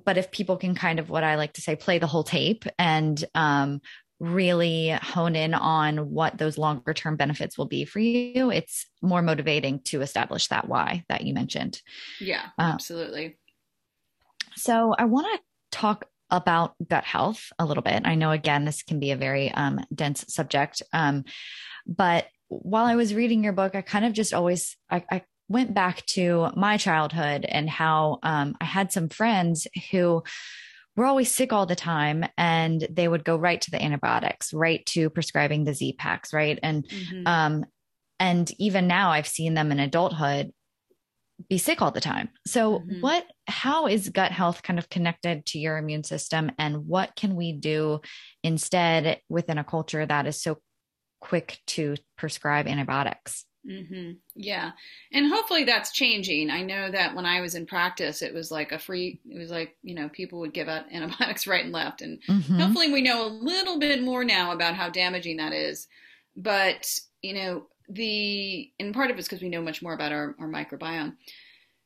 [0.04, 2.66] but if people can kind of what I like to say, play the whole tape
[2.78, 3.82] and um,
[4.20, 9.22] really hone in on what those longer term benefits will be for you, it's more
[9.22, 11.82] motivating to establish that why that you mentioned.
[12.20, 13.38] Yeah, uh, absolutely.
[14.56, 18.02] So I want to talk about gut health a little bit.
[18.06, 20.82] I know, again, this can be a very um, dense subject.
[20.92, 21.26] Um,
[21.86, 25.74] but while I was reading your book, I kind of just always, I, I went
[25.74, 30.24] back to my childhood and how um, I had some friends who
[30.96, 34.86] we're always sick all the time and they would go right to the antibiotics right
[34.88, 37.28] to prescribing the z packs right and mm-hmm.
[37.28, 37.66] um
[38.20, 40.52] and even now i've seen them in adulthood
[41.50, 43.02] be sick all the time so mm-hmm.
[43.02, 47.36] what how is gut health kind of connected to your immune system and what can
[47.36, 48.00] we do
[48.42, 50.58] instead within a culture that is so
[51.20, 54.12] quick to prescribe antibiotics Mm-hmm.
[54.36, 54.72] Yeah.
[55.12, 56.50] And hopefully that's changing.
[56.50, 59.50] I know that when I was in practice, it was like a free, it was
[59.50, 62.02] like, you know, people would give out antibiotics right and left.
[62.02, 62.60] And mm-hmm.
[62.60, 65.88] hopefully we know a little bit more now about how damaging that is.
[66.36, 70.36] But, you know, the, and part of it's because we know much more about our,
[70.40, 71.16] our microbiome.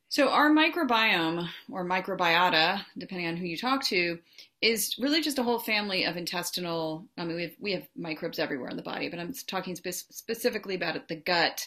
[0.10, 4.18] So our microbiome or microbiota, depending on who you talk to,
[4.62, 7.08] is really just a whole family of intestinal.
[7.18, 10.12] I mean, we have we have microbes everywhere in the body, but I'm talking spe-
[10.12, 11.66] specifically about the gut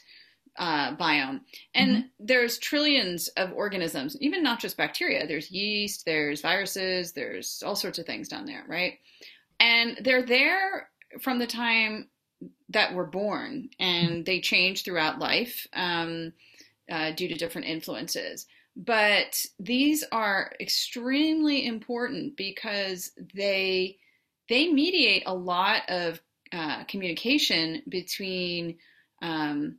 [0.58, 1.40] uh, biome.
[1.74, 2.06] And mm-hmm.
[2.20, 5.26] there's trillions of organisms, even not just bacteria.
[5.26, 8.98] There's yeast, there's viruses, there's all sorts of things down there, right?
[9.58, 10.90] And they're there
[11.20, 12.08] from the time
[12.70, 16.32] that we're born, and they change throughout life um,
[16.90, 18.46] uh, due to different influences.
[18.74, 23.98] But these are extremely important because they
[24.48, 26.20] they mediate a lot of
[26.52, 28.78] uh, communication between
[29.20, 29.76] um,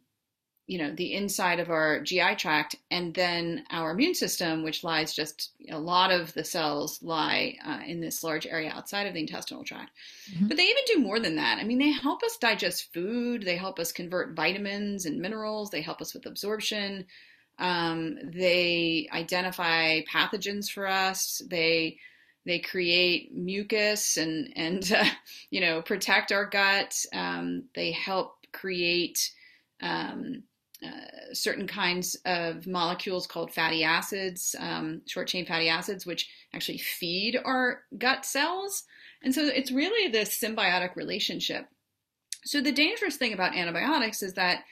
[0.66, 5.14] you know the inside of our GI tract and then our immune system, which lies
[5.14, 9.20] just a lot of the cells lie uh, in this large area outside of the
[9.20, 9.92] intestinal tract.
[10.32, 10.48] Mm-hmm.
[10.48, 11.58] But they even do more than that.
[11.60, 15.82] I mean, they help us digest food, they help us convert vitamins and minerals, they
[15.82, 17.06] help us with absorption.
[17.64, 21.42] Um, they identify pathogens for us.
[21.50, 21.98] They
[22.46, 25.06] they create mucus and and uh,
[25.50, 26.94] you know protect our gut.
[27.14, 29.32] Um, they help create
[29.82, 30.44] um,
[30.86, 36.80] uh, certain kinds of molecules called fatty acids, um, short chain fatty acids, which actually
[36.80, 38.84] feed our gut cells.
[39.24, 41.66] And so it's really this symbiotic relationship.
[42.44, 44.66] So the dangerous thing about antibiotics is that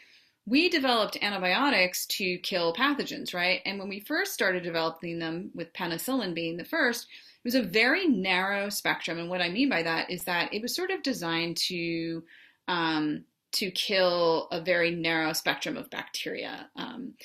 [0.46, 3.62] we developed antibiotics to kill pathogens, right?
[3.66, 7.62] And when we first started developing them, with penicillin being the first, it was a
[7.62, 9.20] very narrow spectrum.
[9.20, 12.24] And what I mean by that is that it was sort of designed to
[12.68, 16.70] um, to kill a very narrow spectrum of bacteria.
[16.76, 17.16] Um,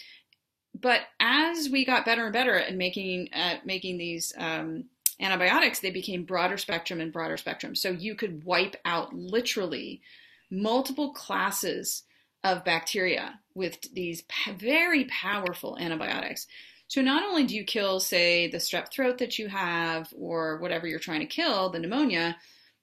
[0.75, 4.85] but as we got better and better at making at making these um,
[5.21, 7.75] antibiotics, they became broader spectrum and broader spectrum.
[7.75, 10.03] So you could wipe out literally
[10.51, 12.03] multiple classes
[12.47, 14.23] of bacteria with these
[14.57, 16.47] very powerful antibiotics.
[16.89, 20.87] So not only do you kill, say, the strep throat that you have or whatever
[20.87, 22.37] you're trying to kill, the pneumonia,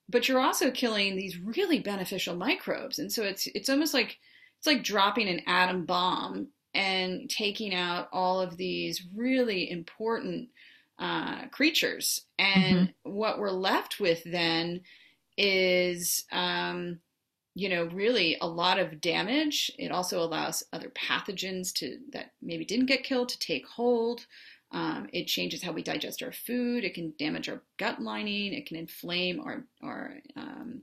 [0.10, 3.00] but you're also killing these really beneficial microbes.
[3.00, 4.18] And so it's it's almost like
[4.58, 10.50] it's like dropping an atom bomb and taking out all of these really important
[11.00, 12.26] uh, creatures.
[12.38, 13.12] And mm-hmm.
[13.12, 14.82] what we're left with then
[15.38, 17.00] is um,
[17.56, 19.72] you know, really a lot of damage.
[19.78, 24.26] It also allows other pathogens to that maybe didn't get killed to take hold.
[24.72, 26.84] Um, it changes how we digest our food.
[26.84, 28.54] It can damage our gut lining.
[28.54, 30.82] It can inflame our, our um,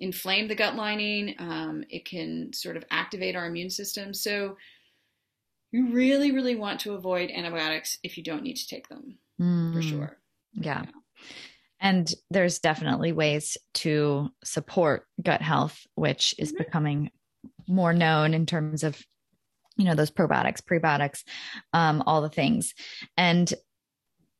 [0.00, 1.36] inflame the gut lining.
[1.38, 4.12] Um, it can sort of activate our immune system.
[4.12, 4.56] So
[5.70, 9.72] you really, really want to avoid antibiotics if you don't need to take them, mm.
[9.72, 10.18] for sure.
[10.54, 10.82] Yeah.
[10.84, 10.90] yeah.
[11.82, 16.62] And there's definitely ways to support gut health, which is mm-hmm.
[16.62, 17.10] becoming
[17.66, 19.04] more known in terms of,
[19.76, 21.24] you know, those probiotics, prebiotics,
[21.72, 22.72] um, all the things.
[23.16, 23.52] And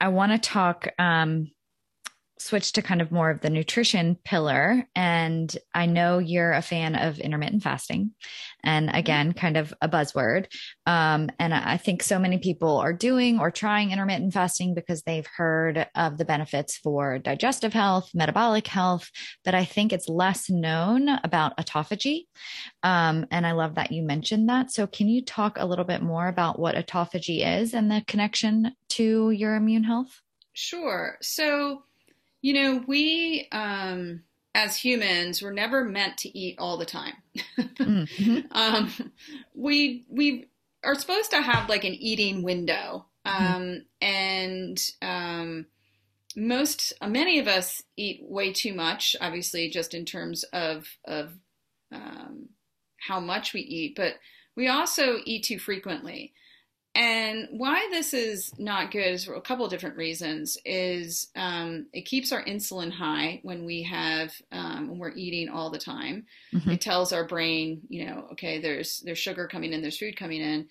[0.00, 1.50] I want to talk um,
[2.42, 4.86] switch to kind of more of the nutrition pillar.
[4.94, 8.12] And I know you're a fan of intermittent fasting.
[8.64, 8.98] And mm-hmm.
[8.98, 10.46] again, kind of a buzzword.
[10.86, 15.26] Um, and I think so many people are doing or trying intermittent fasting because they've
[15.26, 19.10] heard of the benefits for digestive health, metabolic health.
[19.44, 22.26] But I think it's less known about autophagy.
[22.82, 24.70] Um, and I love that you mentioned that.
[24.70, 28.72] So, can you talk a little bit more about what autophagy is and the connection
[28.90, 30.20] to your immune health?
[30.52, 31.16] Sure.
[31.22, 31.84] So,
[32.42, 34.24] you know, we um,
[34.54, 37.14] as humans were never meant to eat all the time.
[37.58, 38.40] mm-hmm.
[38.50, 38.92] um,
[39.54, 40.48] we we
[40.84, 43.78] are supposed to have like an eating window, um, mm-hmm.
[44.02, 45.66] and um,
[46.36, 49.16] most uh, many of us eat way too much.
[49.20, 51.32] Obviously, just in terms of of
[51.92, 52.48] um,
[52.98, 54.14] how much we eat, but
[54.56, 56.34] we also eat too frequently.
[56.94, 60.58] And why this is not good is for a couple of different reasons.
[60.64, 65.70] Is um, it keeps our insulin high when we have um, when we're eating all
[65.70, 66.26] the time.
[66.52, 66.72] Mm-hmm.
[66.72, 70.42] It tells our brain, you know, okay, there's there's sugar coming in, there's food coming
[70.42, 70.68] in,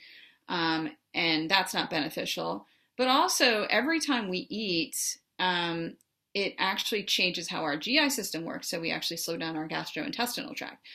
[0.47, 2.67] um, and that's not beneficial.
[2.97, 5.95] But also, every time we eat, um,
[6.36, 8.69] it actually changes how our GI system works.
[8.69, 10.86] So we actually slow down our gastrointestinal tract.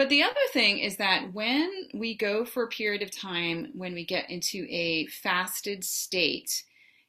[0.00, 3.92] But the other thing is that when we go for a period of time when
[3.92, 6.64] we get into a fasted state,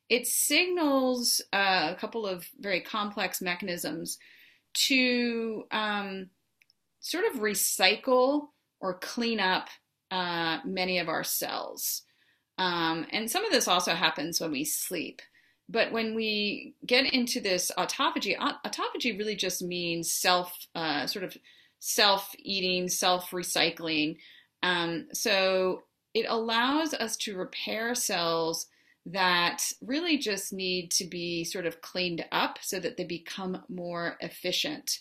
[0.10, 4.18] it signals uh, a couple of very complex mechanisms
[4.88, 6.32] to um,
[7.00, 8.48] sort of recycle
[8.82, 9.70] or clean up
[10.12, 12.02] uh, many of our cells.
[12.58, 15.22] Um, and some of this also happens when we sleep.
[15.70, 21.38] But when we get into this autophagy, autophagy really just means self, uh, sort of
[21.82, 24.18] self eating, self recycling.
[24.64, 25.82] Um, so
[26.14, 28.68] it allows us to repair cells
[29.08, 34.16] that really just need to be sort of cleaned up so that they become more
[34.22, 35.00] efficient.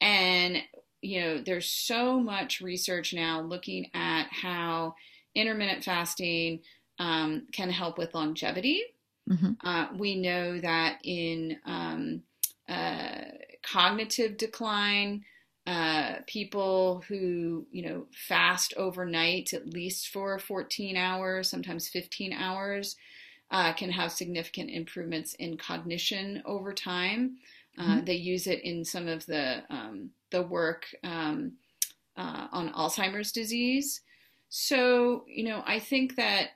[0.00, 0.58] And,
[1.00, 4.94] you know, there's so much research now looking at how
[5.34, 6.60] intermittent fasting
[6.98, 8.82] um, can help with longevity.
[9.30, 9.52] Mm-hmm.
[9.66, 12.22] Uh, we know that in um,
[12.68, 13.22] uh,
[13.62, 15.24] cognitive decline,
[15.70, 22.96] uh, people who you know fast overnight at least for 14 hours sometimes 15 hours
[23.52, 27.36] uh, can have significant improvements in cognition over time
[27.78, 28.04] uh, mm-hmm.
[28.04, 31.52] they use it in some of the um, the work um,
[32.16, 34.00] uh, on alzheimer's disease
[34.48, 36.48] so you know i think that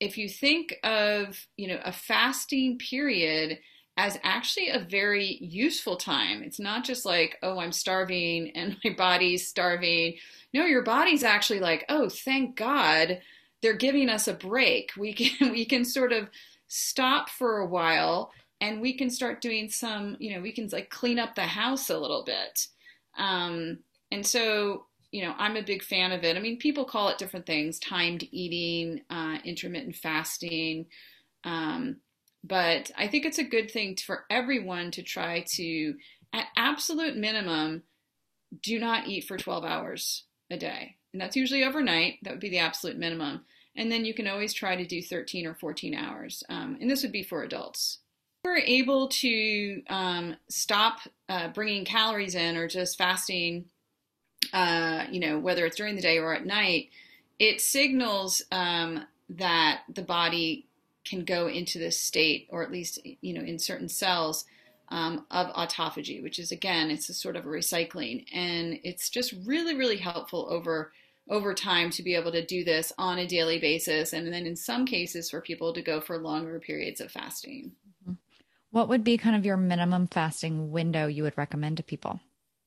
[0.00, 3.60] if you think of you know a fasting period
[3.98, 6.44] as actually a very useful time.
[6.44, 10.14] It's not just like, oh, I'm starving and my body's starving.
[10.54, 13.20] No, your body's actually like, oh, thank God
[13.60, 14.92] they're giving us a break.
[14.96, 16.30] We can we can sort of
[16.68, 18.30] stop for a while
[18.60, 21.90] and we can start doing some, you know, we can like clean up the house
[21.90, 22.66] a little bit.
[23.16, 23.80] Um,
[24.12, 26.36] and so, you know, I'm a big fan of it.
[26.36, 30.86] I mean, people call it different things: timed eating, uh, intermittent fasting.
[31.42, 31.96] Um,
[32.48, 35.94] but I think it's a good thing for everyone to try to,
[36.32, 37.82] at absolute minimum,
[38.62, 40.96] do not eat for 12 hours a day.
[41.12, 42.18] And that's usually overnight.
[42.22, 43.44] That would be the absolute minimum.
[43.76, 46.42] And then you can always try to do 13 or 14 hours.
[46.48, 47.98] Um, and this would be for adults.
[48.44, 53.66] We're able to um, stop uh, bringing calories in or just fasting,
[54.52, 56.88] uh, you know, whether it's during the day or at night.
[57.38, 60.67] It signals um, that the body
[61.08, 64.44] can go into this state, or at least you know in certain cells
[64.90, 69.34] um, of autophagy, which is again it's a sort of a recycling, and it's just
[69.44, 70.92] really really helpful over
[71.30, 74.56] over time to be able to do this on a daily basis, and then in
[74.56, 77.72] some cases for people to go for longer periods of fasting.
[78.02, 78.14] Mm-hmm.
[78.70, 82.20] What would be kind of your minimum fasting window you would recommend to people?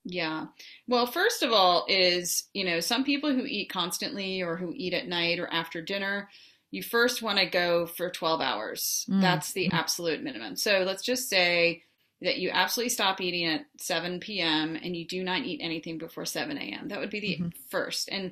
[0.04, 0.48] Yeah.
[0.88, 4.94] Well, first of all, is, you know, some people who eat constantly or who eat
[4.94, 6.30] at night or after dinner,
[6.72, 9.06] you first want to go for 12 hours.
[9.10, 9.22] Mm.
[9.22, 10.56] That's the absolute minimum.
[10.56, 11.84] So let's just say
[12.22, 14.78] that you absolutely stop eating at 7 p.m.
[14.82, 16.88] and you do not eat anything before 7 a.m.
[16.88, 17.50] That would be the mm-hmm.
[17.70, 18.10] first.
[18.10, 18.32] And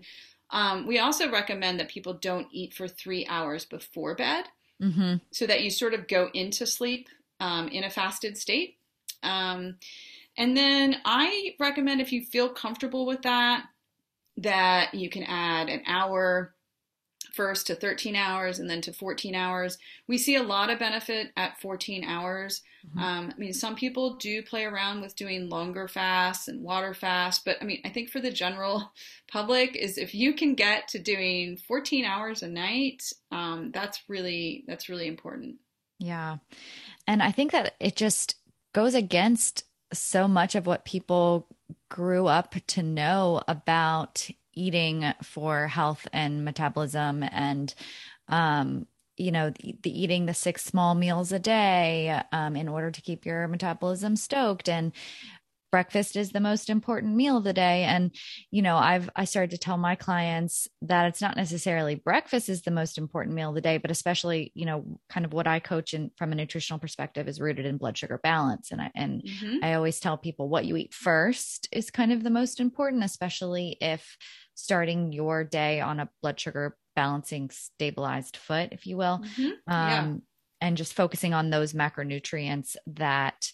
[0.52, 4.46] um, we also recommend that people don't eat for three hours before bed
[4.82, 5.16] mm-hmm.
[5.32, 7.10] so that you sort of go into sleep
[7.40, 8.78] um, in a fasted state.
[9.22, 9.76] Um,
[10.38, 13.66] and then I recommend if you feel comfortable with that,
[14.38, 16.54] that you can add an hour
[17.34, 19.78] first to 13 hours and then to 14 hours.
[20.08, 22.62] We see a lot of benefit at 14 hours.
[22.88, 23.00] Mm-hmm.
[23.00, 27.42] Um, I mean, some people do play around with doing longer fasts and water fasts,
[27.44, 28.92] but I mean, I think for the general
[29.32, 34.64] public is if you can get to doing 14 hours a night, um, that's really
[34.68, 35.58] that's really important.
[36.00, 36.38] Yeah,
[37.08, 38.36] and I think that it just
[38.74, 41.48] goes against so much of what people
[41.90, 47.74] grew up to know about eating for health and metabolism and
[48.28, 48.86] um,
[49.18, 53.02] you know the, the, eating the six small meals a day um, in order to
[53.02, 54.70] keep your metabolism stoked.
[54.70, 54.94] And
[55.72, 58.16] breakfast is the most important meal of the day and
[58.52, 62.62] you know i've i started to tell my clients that it's not necessarily breakfast is
[62.62, 65.60] the most important meal of the day but especially you know kind of what i
[65.60, 69.24] coach in from a nutritional perspective is rooted in blood sugar balance and i and
[69.24, 69.58] mm-hmm.
[69.64, 73.78] i always tell people what you eat first is kind of the most important especially
[73.82, 74.18] if
[74.56, 79.22] starting your day on a blood sugar balancing stabilized foot, if you will.
[79.24, 79.50] Mm-hmm.
[79.68, 80.00] Yeah.
[80.00, 80.22] Um,
[80.60, 83.52] and just focusing on those macronutrients that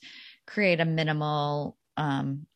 [0.47, 2.47] create a minimal um,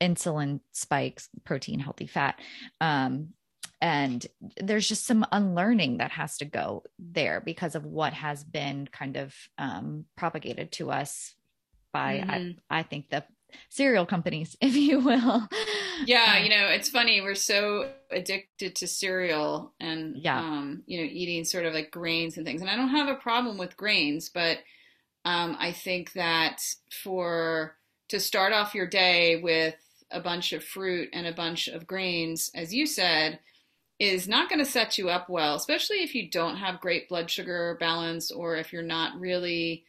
[0.00, 2.38] insulin spikes, protein, healthy fat.
[2.80, 3.34] Um,
[3.80, 4.26] and
[4.56, 9.16] there's just some unlearning that has to go there because of what has been kind
[9.16, 11.34] of um, propagated to us
[11.92, 12.60] by, mm-hmm.
[12.70, 13.24] I, I think, the
[13.68, 15.48] cereal companies, if you will.
[16.04, 17.20] Yeah, um, you know, it's funny.
[17.20, 20.38] We're so addicted to cereal and, yeah.
[20.38, 22.60] um, you know, eating sort of like grains and things.
[22.60, 24.58] And I don't have a problem with grains, but
[25.24, 27.76] Um, I think that for
[28.12, 29.74] to start off your day with
[30.10, 33.38] a bunch of fruit and a bunch of grains, as you said,
[33.98, 37.30] is not going to set you up well, especially if you don't have great blood
[37.30, 39.84] sugar balance or if you're not really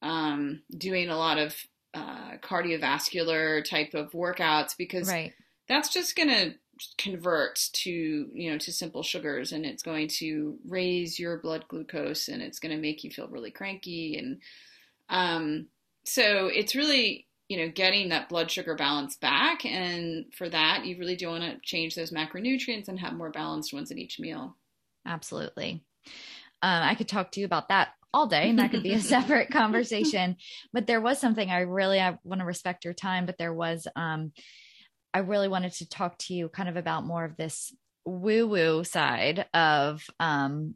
[0.00, 1.54] um, doing a lot of
[1.92, 5.34] uh, cardiovascular type of workouts because right.
[5.68, 6.54] that's just going to
[6.96, 12.28] convert to you know to simple sugars and it's going to raise your blood glucose
[12.28, 14.40] and it's going to make you feel really cranky and
[15.08, 15.66] um,
[16.04, 19.64] so it's really you know, getting that blood sugar balance back.
[19.64, 23.72] And for that, you really do want to change those macronutrients and have more balanced
[23.72, 24.56] ones at each meal.
[25.06, 25.82] Absolutely.
[26.60, 29.00] Um, I could talk to you about that all day and that could be a
[29.16, 30.36] separate conversation
[30.72, 33.86] but there was something i really i want to respect your time but there was
[33.96, 34.32] um
[35.12, 37.74] i really wanted to talk to you kind of about more of this
[38.06, 40.74] woo woo side of um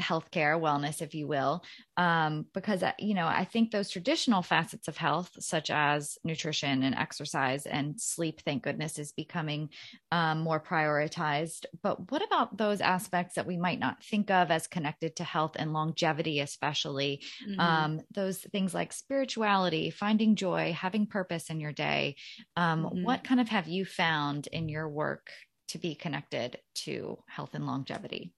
[0.00, 1.64] healthcare, wellness, if you will,
[1.96, 6.82] um, because uh, you know I think those traditional facets of health, such as nutrition
[6.82, 9.70] and exercise and sleep, thank goodness, is becoming
[10.12, 11.66] um, more prioritized.
[11.82, 15.56] But what about those aspects that we might not think of as connected to health
[15.56, 17.60] and longevity, especially mm-hmm.
[17.60, 22.16] um, those things like spirituality, finding joy, having purpose in your day?
[22.56, 23.04] Um, mm-hmm.
[23.04, 25.30] What kind of have you found in your work
[25.68, 28.32] to be connected to health and longevity?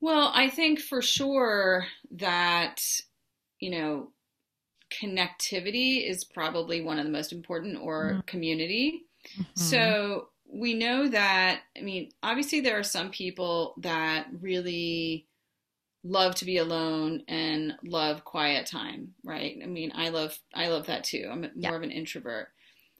[0.00, 2.82] Well, I think for sure that,
[3.60, 4.12] you know,
[4.90, 8.20] connectivity is probably one of the most important, or mm-hmm.
[8.20, 9.04] community.
[9.38, 9.42] Mm-hmm.
[9.54, 15.26] So we know that, I mean, obviously there are some people that really
[16.04, 19.58] love to be alone and love quiet time, right?
[19.62, 21.28] I mean, I love I love that too.
[21.30, 21.74] I'm more yeah.
[21.74, 22.48] of an introvert.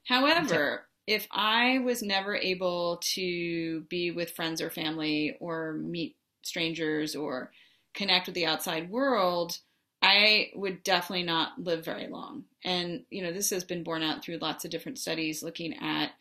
[0.04, 6.16] However, if I was never able to be with friends or family or meet
[6.48, 7.52] strangers or
[7.94, 9.58] connect with the outside world,
[10.00, 12.44] I would definitely not live very long.
[12.64, 16.12] And, you know, this has been borne out through lots of different studies looking at,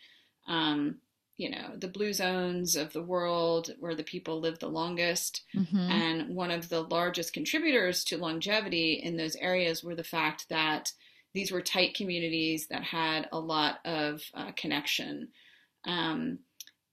[0.47, 0.97] um,
[1.37, 5.43] you know, the blue zones of the world where the people live the longest.
[5.55, 5.77] Mm-hmm.
[5.77, 10.91] And one of the largest contributors to longevity in those areas were the fact that
[11.35, 15.27] these were tight communities that had a lot of uh, connection.
[15.85, 16.39] Um,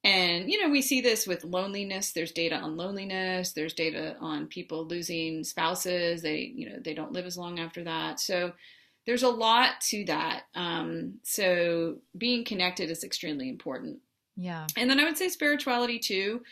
[0.04, 2.12] and, you know, we see this with loneliness.
[2.12, 3.52] There's data on loneliness.
[3.52, 6.20] There's data on people losing spouses.
[6.20, 8.20] They, you know, they don't live as long after that.
[8.20, 8.52] So
[9.06, 10.42] there's a lot to that.
[10.54, 13.98] Um, so being connected is extremely important.
[14.36, 14.66] Yeah.
[14.76, 16.42] And then I would say spirituality too.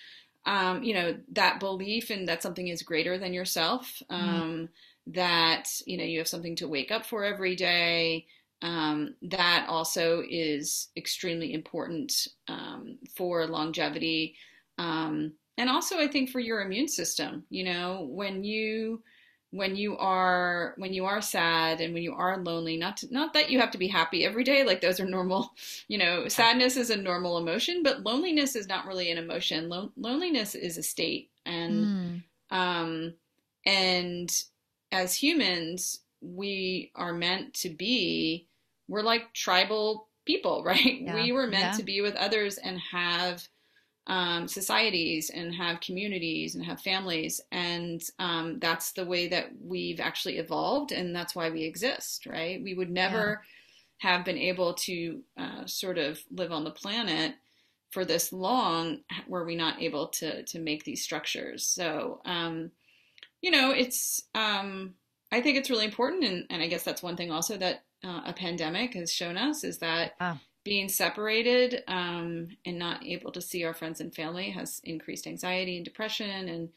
[0.47, 4.03] Um, you know, that belief in that something is greater than yourself.
[4.11, 4.29] Mm-hmm.
[4.29, 4.69] Um, mm.
[5.15, 8.27] That, you know, you have something to wake up for every day
[8.63, 14.37] um, that also is extremely important um, for longevity.
[14.79, 19.03] Um, and also, I think for your immune system, you know, when you
[19.51, 23.35] when you are when you are sad and when you are lonely not to, not
[23.35, 25.53] that you have to be happy every day like those are normal
[25.89, 29.93] you know sadness is a normal emotion but loneliness is not really an emotion Lon-
[29.95, 32.23] loneliness is a state and mm.
[32.51, 33.13] um
[33.67, 34.43] and
[34.91, 38.49] as humans we are meant to be
[38.93, 41.01] we're like tribal people, right?
[41.01, 41.14] Yeah.
[41.14, 41.76] We were meant yeah.
[41.78, 43.49] to be with others and have
[44.07, 47.40] um, societies and have communities and have families.
[47.51, 50.93] And um, that's the way that we've actually evolved.
[50.93, 52.62] And that's why we exist, right?
[52.62, 53.40] We would never
[54.03, 54.11] yeah.
[54.11, 57.34] have been able to uh, sort of live on the planet
[57.90, 61.64] for this long were we not able to, to make these structures.
[61.64, 62.72] So, um,
[63.40, 64.95] you know, it's, um,
[65.30, 66.24] I think it's really important.
[66.24, 69.65] And, and I guess that's one thing also that uh, a pandemic has shown us
[69.65, 70.39] is that oh.
[70.65, 75.77] being separated um, and not able to see our friends and family has increased anxiety
[75.77, 76.69] and depression and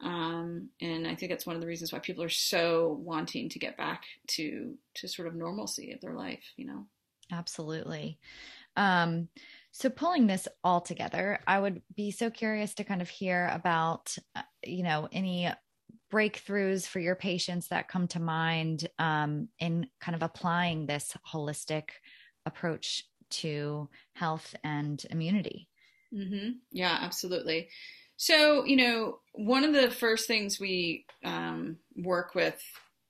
[0.00, 3.58] um, and I think that's one of the reasons why people are so wanting to
[3.58, 6.84] get back to to sort of normalcy of their life, you know.
[7.32, 8.18] Absolutely.
[8.76, 9.28] Um,
[9.72, 14.16] so pulling this all together, I would be so curious to kind of hear about,
[14.34, 15.50] uh, you know, any
[16.16, 21.90] breakthroughs for your patients that come to mind um, in kind of applying this holistic
[22.46, 25.68] approach to health and immunity?
[26.14, 26.52] Mm-hmm.
[26.72, 27.68] Yeah, absolutely.
[28.16, 32.58] So, you know, one of the first things we um, work with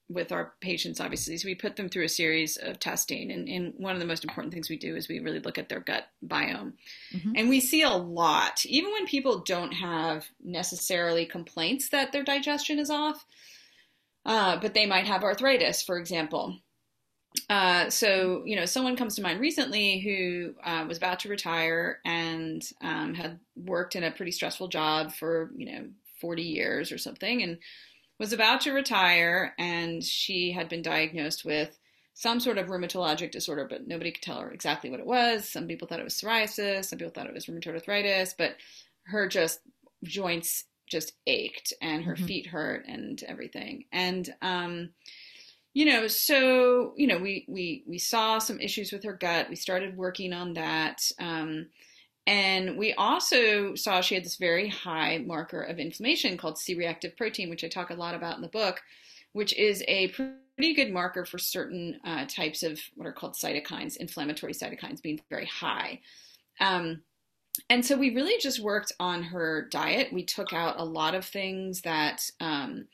[0.09, 3.33] with our patients, obviously, is we put them through a series of testing.
[3.33, 5.69] And, and one of the most important things we do is we really look at
[5.69, 6.75] their gut biome.
[7.13, 7.33] Mm-hmm.
[7.35, 12.79] And we see a lot, even when people don't have necessarily complaints that their digestion
[12.79, 13.27] is off,
[14.25, 16.57] uh, but they might have arthritis, for example.
[17.51, 22.01] Uh, so, you know, someone comes to mind recently who uh, was about to retire
[22.05, 25.87] and um, had worked in a pretty stressful job for, you know,
[26.21, 27.43] 40 years or something.
[27.43, 27.59] And
[28.19, 31.79] was about to retire, and she had been diagnosed with
[32.14, 35.49] some sort of rheumatologic disorder, but nobody could tell her exactly what it was.
[35.49, 38.57] Some people thought it was psoriasis, some people thought it was rheumatoid arthritis, but
[39.05, 39.61] her just
[40.03, 42.27] joints just ached and her mm-hmm.
[42.27, 43.85] feet hurt and everything.
[43.93, 44.91] And um,
[45.75, 49.51] you know, so you know, we we we saw some issues with her gut.
[49.51, 51.03] We started working on that.
[51.21, 51.67] Um,
[52.27, 57.16] and we also saw she had this very high marker of inflammation called C reactive
[57.16, 58.83] protein, which I talk a lot about in the book,
[59.33, 63.97] which is a pretty good marker for certain uh, types of what are called cytokines,
[63.97, 66.01] inflammatory cytokines being very high.
[66.59, 67.03] Um,
[67.70, 70.12] and so we really just worked on her diet.
[70.12, 72.89] We took out a lot of things that um,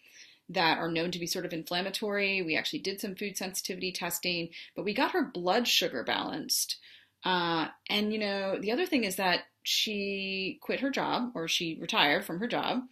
[0.49, 2.43] that are known to be sort of inflammatory.
[2.43, 6.79] We actually did some food sensitivity testing, but we got her blood sugar balanced.
[7.25, 11.79] Uh, and you know, the other thing is that she quit her job or she
[11.81, 12.83] retired from her job,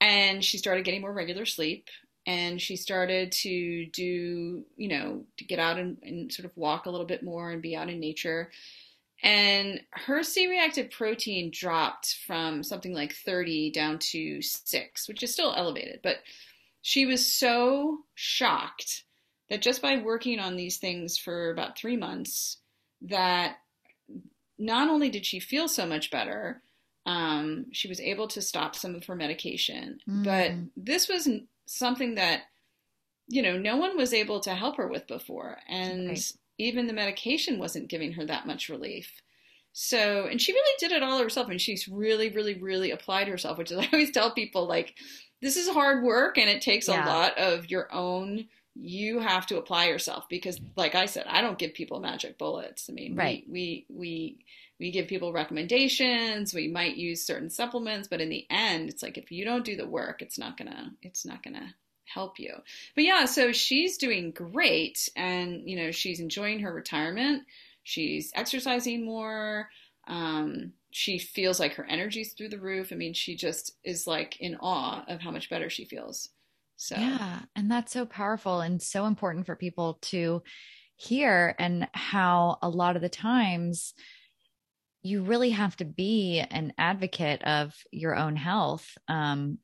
[0.00, 1.88] and she started getting more regular sleep
[2.26, 6.86] and she started to do, you know, to get out and, and, sort of walk
[6.86, 8.50] a little bit more and be out in nature.
[9.22, 15.32] And her C reactive protein dropped from something like 30 down to six, which is
[15.32, 16.00] still elevated.
[16.02, 16.16] But
[16.82, 19.04] she was so shocked
[19.48, 22.58] that just by working on these things for about three months,
[23.02, 23.56] that
[24.58, 26.62] not only did she feel so much better,
[27.04, 30.00] um, she was able to stop some of her medication.
[30.08, 30.24] Mm.
[30.24, 31.28] But this was
[31.66, 32.42] something that
[33.28, 36.32] you know no one was able to help her with before and right.
[36.58, 39.20] even the medication wasn't giving her that much relief
[39.72, 43.58] so and she really did it all herself and she's really really really applied herself
[43.58, 44.94] which is i always tell people like
[45.42, 47.04] this is hard work and it takes yeah.
[47.04, 48.46] a lot of your own
[48.78, 52.88] you have to apply yourself because like i said i don't give people magic bullets.
[52.90, 53.44] I mean right.
[53.48, 54.38] we we we
[54.78, 56.52] we give people recommendations.
[56.52, 59.76] We might use certain supplements but in the end it's like if you don't do
[59.76, 61.74] the work it's not gonna it's not gonna
[62.04, 62.54] help you.
[62.94, 65.08] But yeah so she's doing great.
[65.16, 67.44] And you know she's enjoying her retirement.
[67.82, 69.70] She's exercising more.
[70.08, 72.92] Um, she feels like her energy's through the roof.
[72.92, 76.28] I mean she just is like in awe of how much better she feels
[76.76, 80.42] so yeah and that's so powerful and so important for people to
[80.96, 83.92] hear and how a lot of the times
[85.06, 88.86] you really have to be an advocate of your own health.
[89.06, 89.58] Um,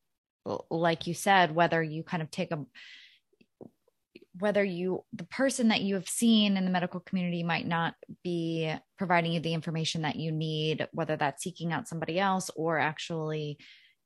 [0.71, 2.65] like you said, whether you kind of take a,
[4.39, 8.73] whether you, the person that you have seen in the medical community might not be
[8.97, 13.59] providing you the information that you need, whether that's seeking out somebody else or actually,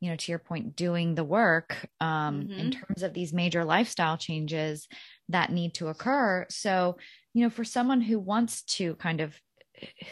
[0.06, 2.52] you know, to your point, doing the work um, mm-hmm.
[2.52, 4.86] in terms of these major lifestyle changes
[5.30, 6.46] that need to occur.
[6.48, 6.96] So,
[7.34, 9.34] you know, for someone who wants to kind of,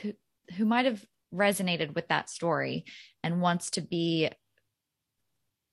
[0.03, 0.15] who,
[0.57, 2.87] who might have resonated with that story
[3.23, 4.31] and wants to be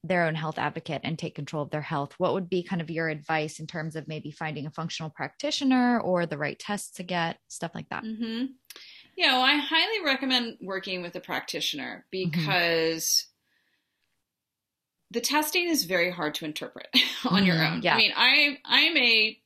[0.03, 2.91] their own health advocate and take control of their health, what would be kind of
[2.91, 7.01] your advice in terms of maybe finding a functional practitioner or the right tests to
[7.01, 8.03] get, stuff like that?
[8.03, 8.45] Mm-hmm.
[9.17, 12.29] Yeah, well, I highly recommend working with a practitioner mm-hmm.
[12.29, 13.25] because.
[15.11, 16.87] The testing is very hard to interpret
[17.25, 17.81] on your own.
[17.81, 17.93] Yeah.
[17.93, 19.37] I mean, I I'm a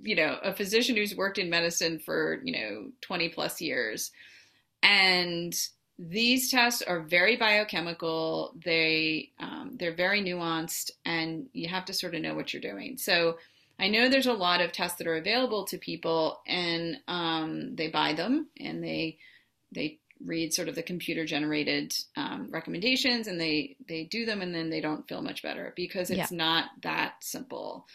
[0.00, 4.12] you know a physician who's worked in medicine for you know 20 plus years
[4.82, 5.54] and
[5.98, 8.54] these tests are very biochemical.
[8.64, 12.96] They um, they're very nuanced, and you have to sort of know what you're doing.
[12.98, 13.38] So
[13.80, 17.88] I know there's a lot of tests that are available to people, and um, they
[17.88, 19.18] buy them and they
[19.72, 24.54] they read sort of the computer generated um, recommendations and they they do them and
[24.54, 26.36] then they don't feel much better because it's yeah.
[26.36, 27.86] not that simple.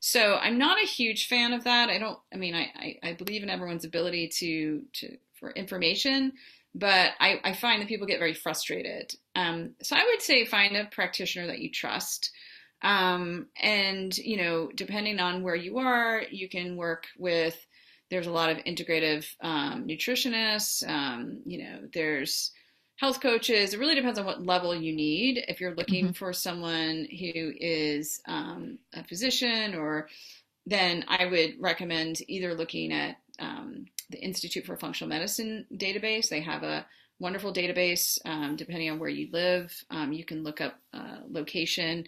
[0.00, 1.88] So I'm not a huge fan of that.
[1.88, 2.18] I don't.
[2.32, 6.32] I mean, I, I, I believe in everyone's ability to to for information,
[6.74, 9.14] but I, I find that people get very frustrated.
[9.34, 12.30] Um, so I would say find a practitioner that you trust.
[12.82, 17.56] Um, and, you know, depending on where you are, you can work with,
[18.12, 22.50] there's a lot of integrative um, nutritionists, um, you know, there's
[22.96, 23.72] health coaches.
[23.72, 25.42] It really depends on what level you need.
[25.48, 26.12] If you're looking mm-hmm.
[26.12, 30.08] for someone who is um, a physician or
[30.66, 36.28] then I would recommend either looking at um, the Institute for Functional Medicine database.
[36.28, 36.84] They have a
[37.18, 38.18] wonderful database.
[38.26, 42.04] Um, depending on where you live, um, you can look up uh, location,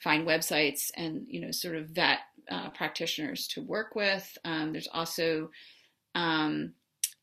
[0.00, 2.20] find websites, and you know sort of vet
[2.50, 4.36] uh, practitioners to work with.
[4.44, 5.50] Um, there's also
[6.14, 6.72] um,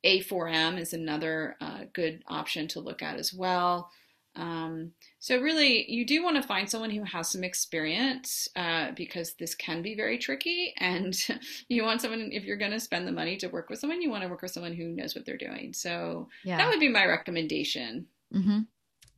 [0.05, 3.89] A4M is another uh, good option to look at as well.
[4.37, 9.33] Um, so really, you do want to find someone who has some experience uh, because
[9.35, 11.15] this can be very tricky, and
[11.69, 14.09] you want someone if you're going to spend the money to work with someone, you
[14.09, 15.73] want to work with someone who knows what they're doing.
[15.73, 16.57] So yeah.
[16.57, 18.07] that would be my recommendation.
[18.33, 18.59] Mm-hmm.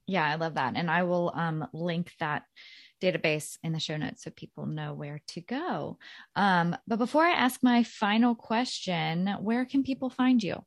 [0.06, 2.44] Yeah, I love that, and I will um, link that
[3.02, 5.98] database in the show notes so people know where to go.
[6.36, 10.64] Um, but before I ask my final question, where can people find you?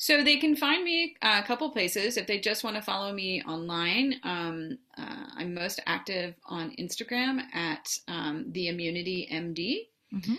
[0.00, 3.42] So they can find me a couple places if they just want to follow me
[3.42, 4.14] online.
[4.22, 9.88] Um, uh, I'm most active on Instagram at um, the Immunity MD.
[10.14, 10.34] Mm-hmm.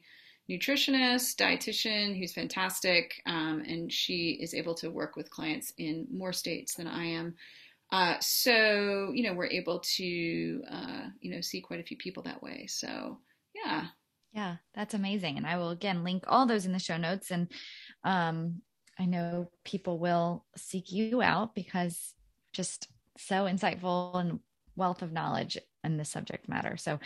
[0.50, 6.34] nutritionist, dietitian, who's fantastic, um, and she is able to work with clients in more
[6.34, 7.36] states than I am.
[7.92, 12.24] Uh, so you know we're able to uh, you know see quite a few people
[12.24, 12.66] that way.
[12.68, 13.20] So
[13.54, 13.88] yeah,
[14.34, 15.38] yeah, that's amazing.
[15.38, 17.32] And I will again link all those in the show notes.
[17.32, 17.52] And
[18.04, 18.62] um,
[19.00, 22.14] I know people will seek you out because
[22.54, 22.88] just
[23.18, 24.40] so insightful and
[24.76, 26.78] wealth of knowledge in this subject matter.
[26.78, 27.00] So,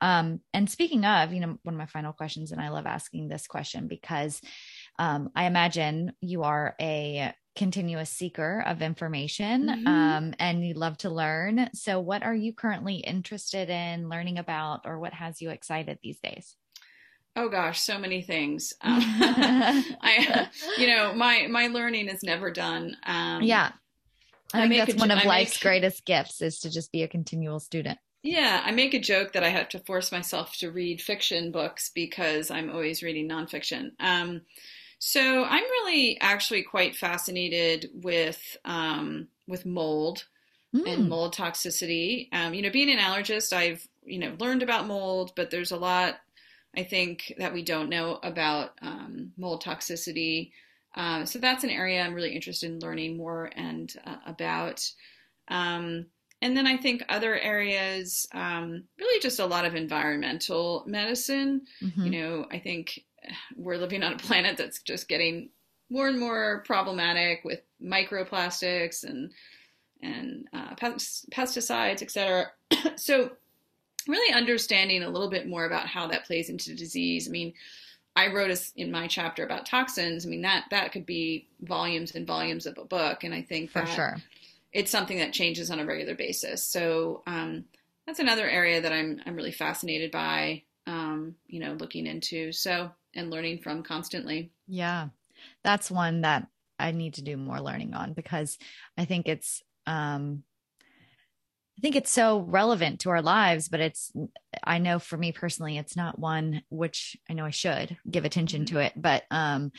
[0.00, 3.28] um, and speaking of, you know, one of my final questions, and I love asking
[3.28, 4.40] this question because
[4.98, 9.86] um, I imagine you are a continuous seeker of information mm-hmm.
[9.86, 11.68] um, and you love to learn.
[11.74, 16.20] So, what are you currently interested in learning about, or what has you excited these
[16.20, 16.56] days?
[17.36, 18.72] Oh gosh, so many things.
[18.82, 19.00] Um,
[20.00, 20.48] I,
[20.78, 22.96] you know, my my learning is never done.
[23.04, 23.72] Um, yeah,
[24.54, 27.02] I, I think that's one of I life's make, greatest gifts is to just be
[27.02, 27.98] a continual student.
[28.22, 31.90] Yeah, I make a joke that I have to force myself to read fiction books
[31.94, 33.92] because I'm always reading nonfiction.
[34.00, 34.42] Um,
[34.98, 40.24] so I'm really actually quite fascinated with um, with mold
[40.74, 40.92] mm.
[40.92, 42.28] and mold toxicity.
[42.32, 45.76] Um, you know, being an allergist, I've you know learned about mold, but there's a
[45.76, 46.16] lot
[46.76, 50.52] I think that we don't know about um, mold toxicity.
[50.94, 54.84] Uh, so that's an area I'm really interested in learning more and uh, about.
[55.48, 56.06] Um,
[56.40, 61.62] and then I think other areas, um, really just a lot of environmental medicine.
[61.82, 62.04] Mm-hmm.
[62.04, 63.04] You know, I think
[63.56, 65.50] we're living on a planet that's just getting
[65.90, 69.32] more and more problematic with microplastics and
[70.00, 72.46] and uh, pesticides, et cetera.
[72.96, 73.32] so
[74.06, 77.26] really understanding a little bit more about how that plays into disease.
[77.26, 77.52] I mean,
[78.16, 80.26] I wrote a, in my chapter about toxins.
[80.26, 83.70] I mean, that that could be volumes and volumes of a book, and I think
[83.70, 84.16] for sure
[84.72, 86.62] it's something that changes on a regular basis.
[86.62, 87.64] So um,
[88.06, 90.62] that's another area that I'm I'm really fascinated by.
[90.86, 94.50] Um, you know, looking into so and learning from constantly.
[94.66, 95.08] Yeah,
[95.62, 96.46] that's one that
[96.78, 98.56] I need to do more learning on because
[98.96, 100.44] I think it's um,
[101.78, 104.10] I think it's so relevant to our lives, but it's,
[104.64, 108.64] I know for me personally, it's not one which I know I should give attention
[108.64, 108.74] mm-hmm.
[108.74, 109.70] to it, but, um,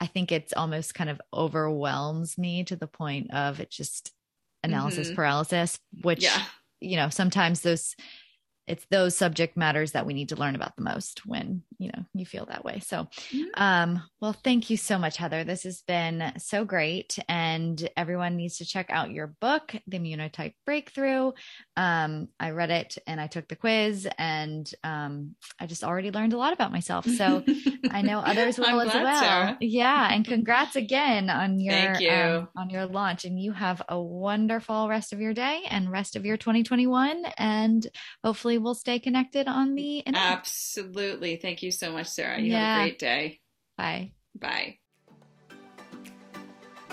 [0.00, 4.10] I think it's almost kind of overwhelms me to the point of it just
[4.64, 5.14] analysis mm-hmm.
[5.14, 6.42] paralysis, which, yeah.
[6.80, 7.94] you know, sometimes those
[8.66, 12.04] it's those subject matters that we need to learn about the most when you know
[12.14, 12.80] you feel that way.
[12.80, 13.42] So mm-hmm.
[13.56, 15.42] um well thank you so much heather.
[15.42, 17.18] This has been so great.
[17.28, 21.32] And everyone needs to check out your book the immunotype breakthrough.
[21.76, 26.32] Um i read it and i took the quiz and um i just already learned
[26.32, 27.04] a lot about myself.
[27.06, 27.44] So
[27.90, 29.20] i know others will as well.
[29.20, 29.56] Sarah.
[29.60, 30.08] yeah.
[30.12, 32.10] And congrats again on your you.
[32.10, 33.24] um, on your launch.
[33.24, 37.86] And you have a wonderful rest of your day and rest of your 2021 and
[38.22, 40.22] hopefully hopefully we'll stay connected on the internet.
[40.22, 41.36] Absolutely.
[41.36, 42.40] Thank you so much, Sarah.
[42.40, 42.74] You yeah.
[42.74, 43.40] have a great day.
[43.76, 44.12] Bye.
[44.38, 44.78] Bye.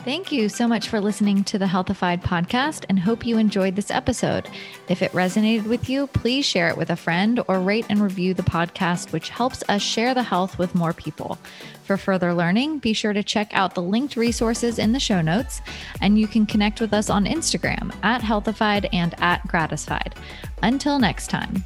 [0.06, 3.92] Thank you so much for listening to the Healthified podcast and hope you enjoyed this
[3.92, 4.48] episode.
[4.88, 8.34] If it resonated with you, please share it with a friend or rate and review
[8.34, 11.38] the podcast, which helps us share the health with more people.
[11.84, 15.62] For further learning, be sure to check out the linked resources in the show notes,
[16.02, 20.16] and you can connect with us on Instagram at Healthified and at Gratified.
[20.64, 21.66] Until next time.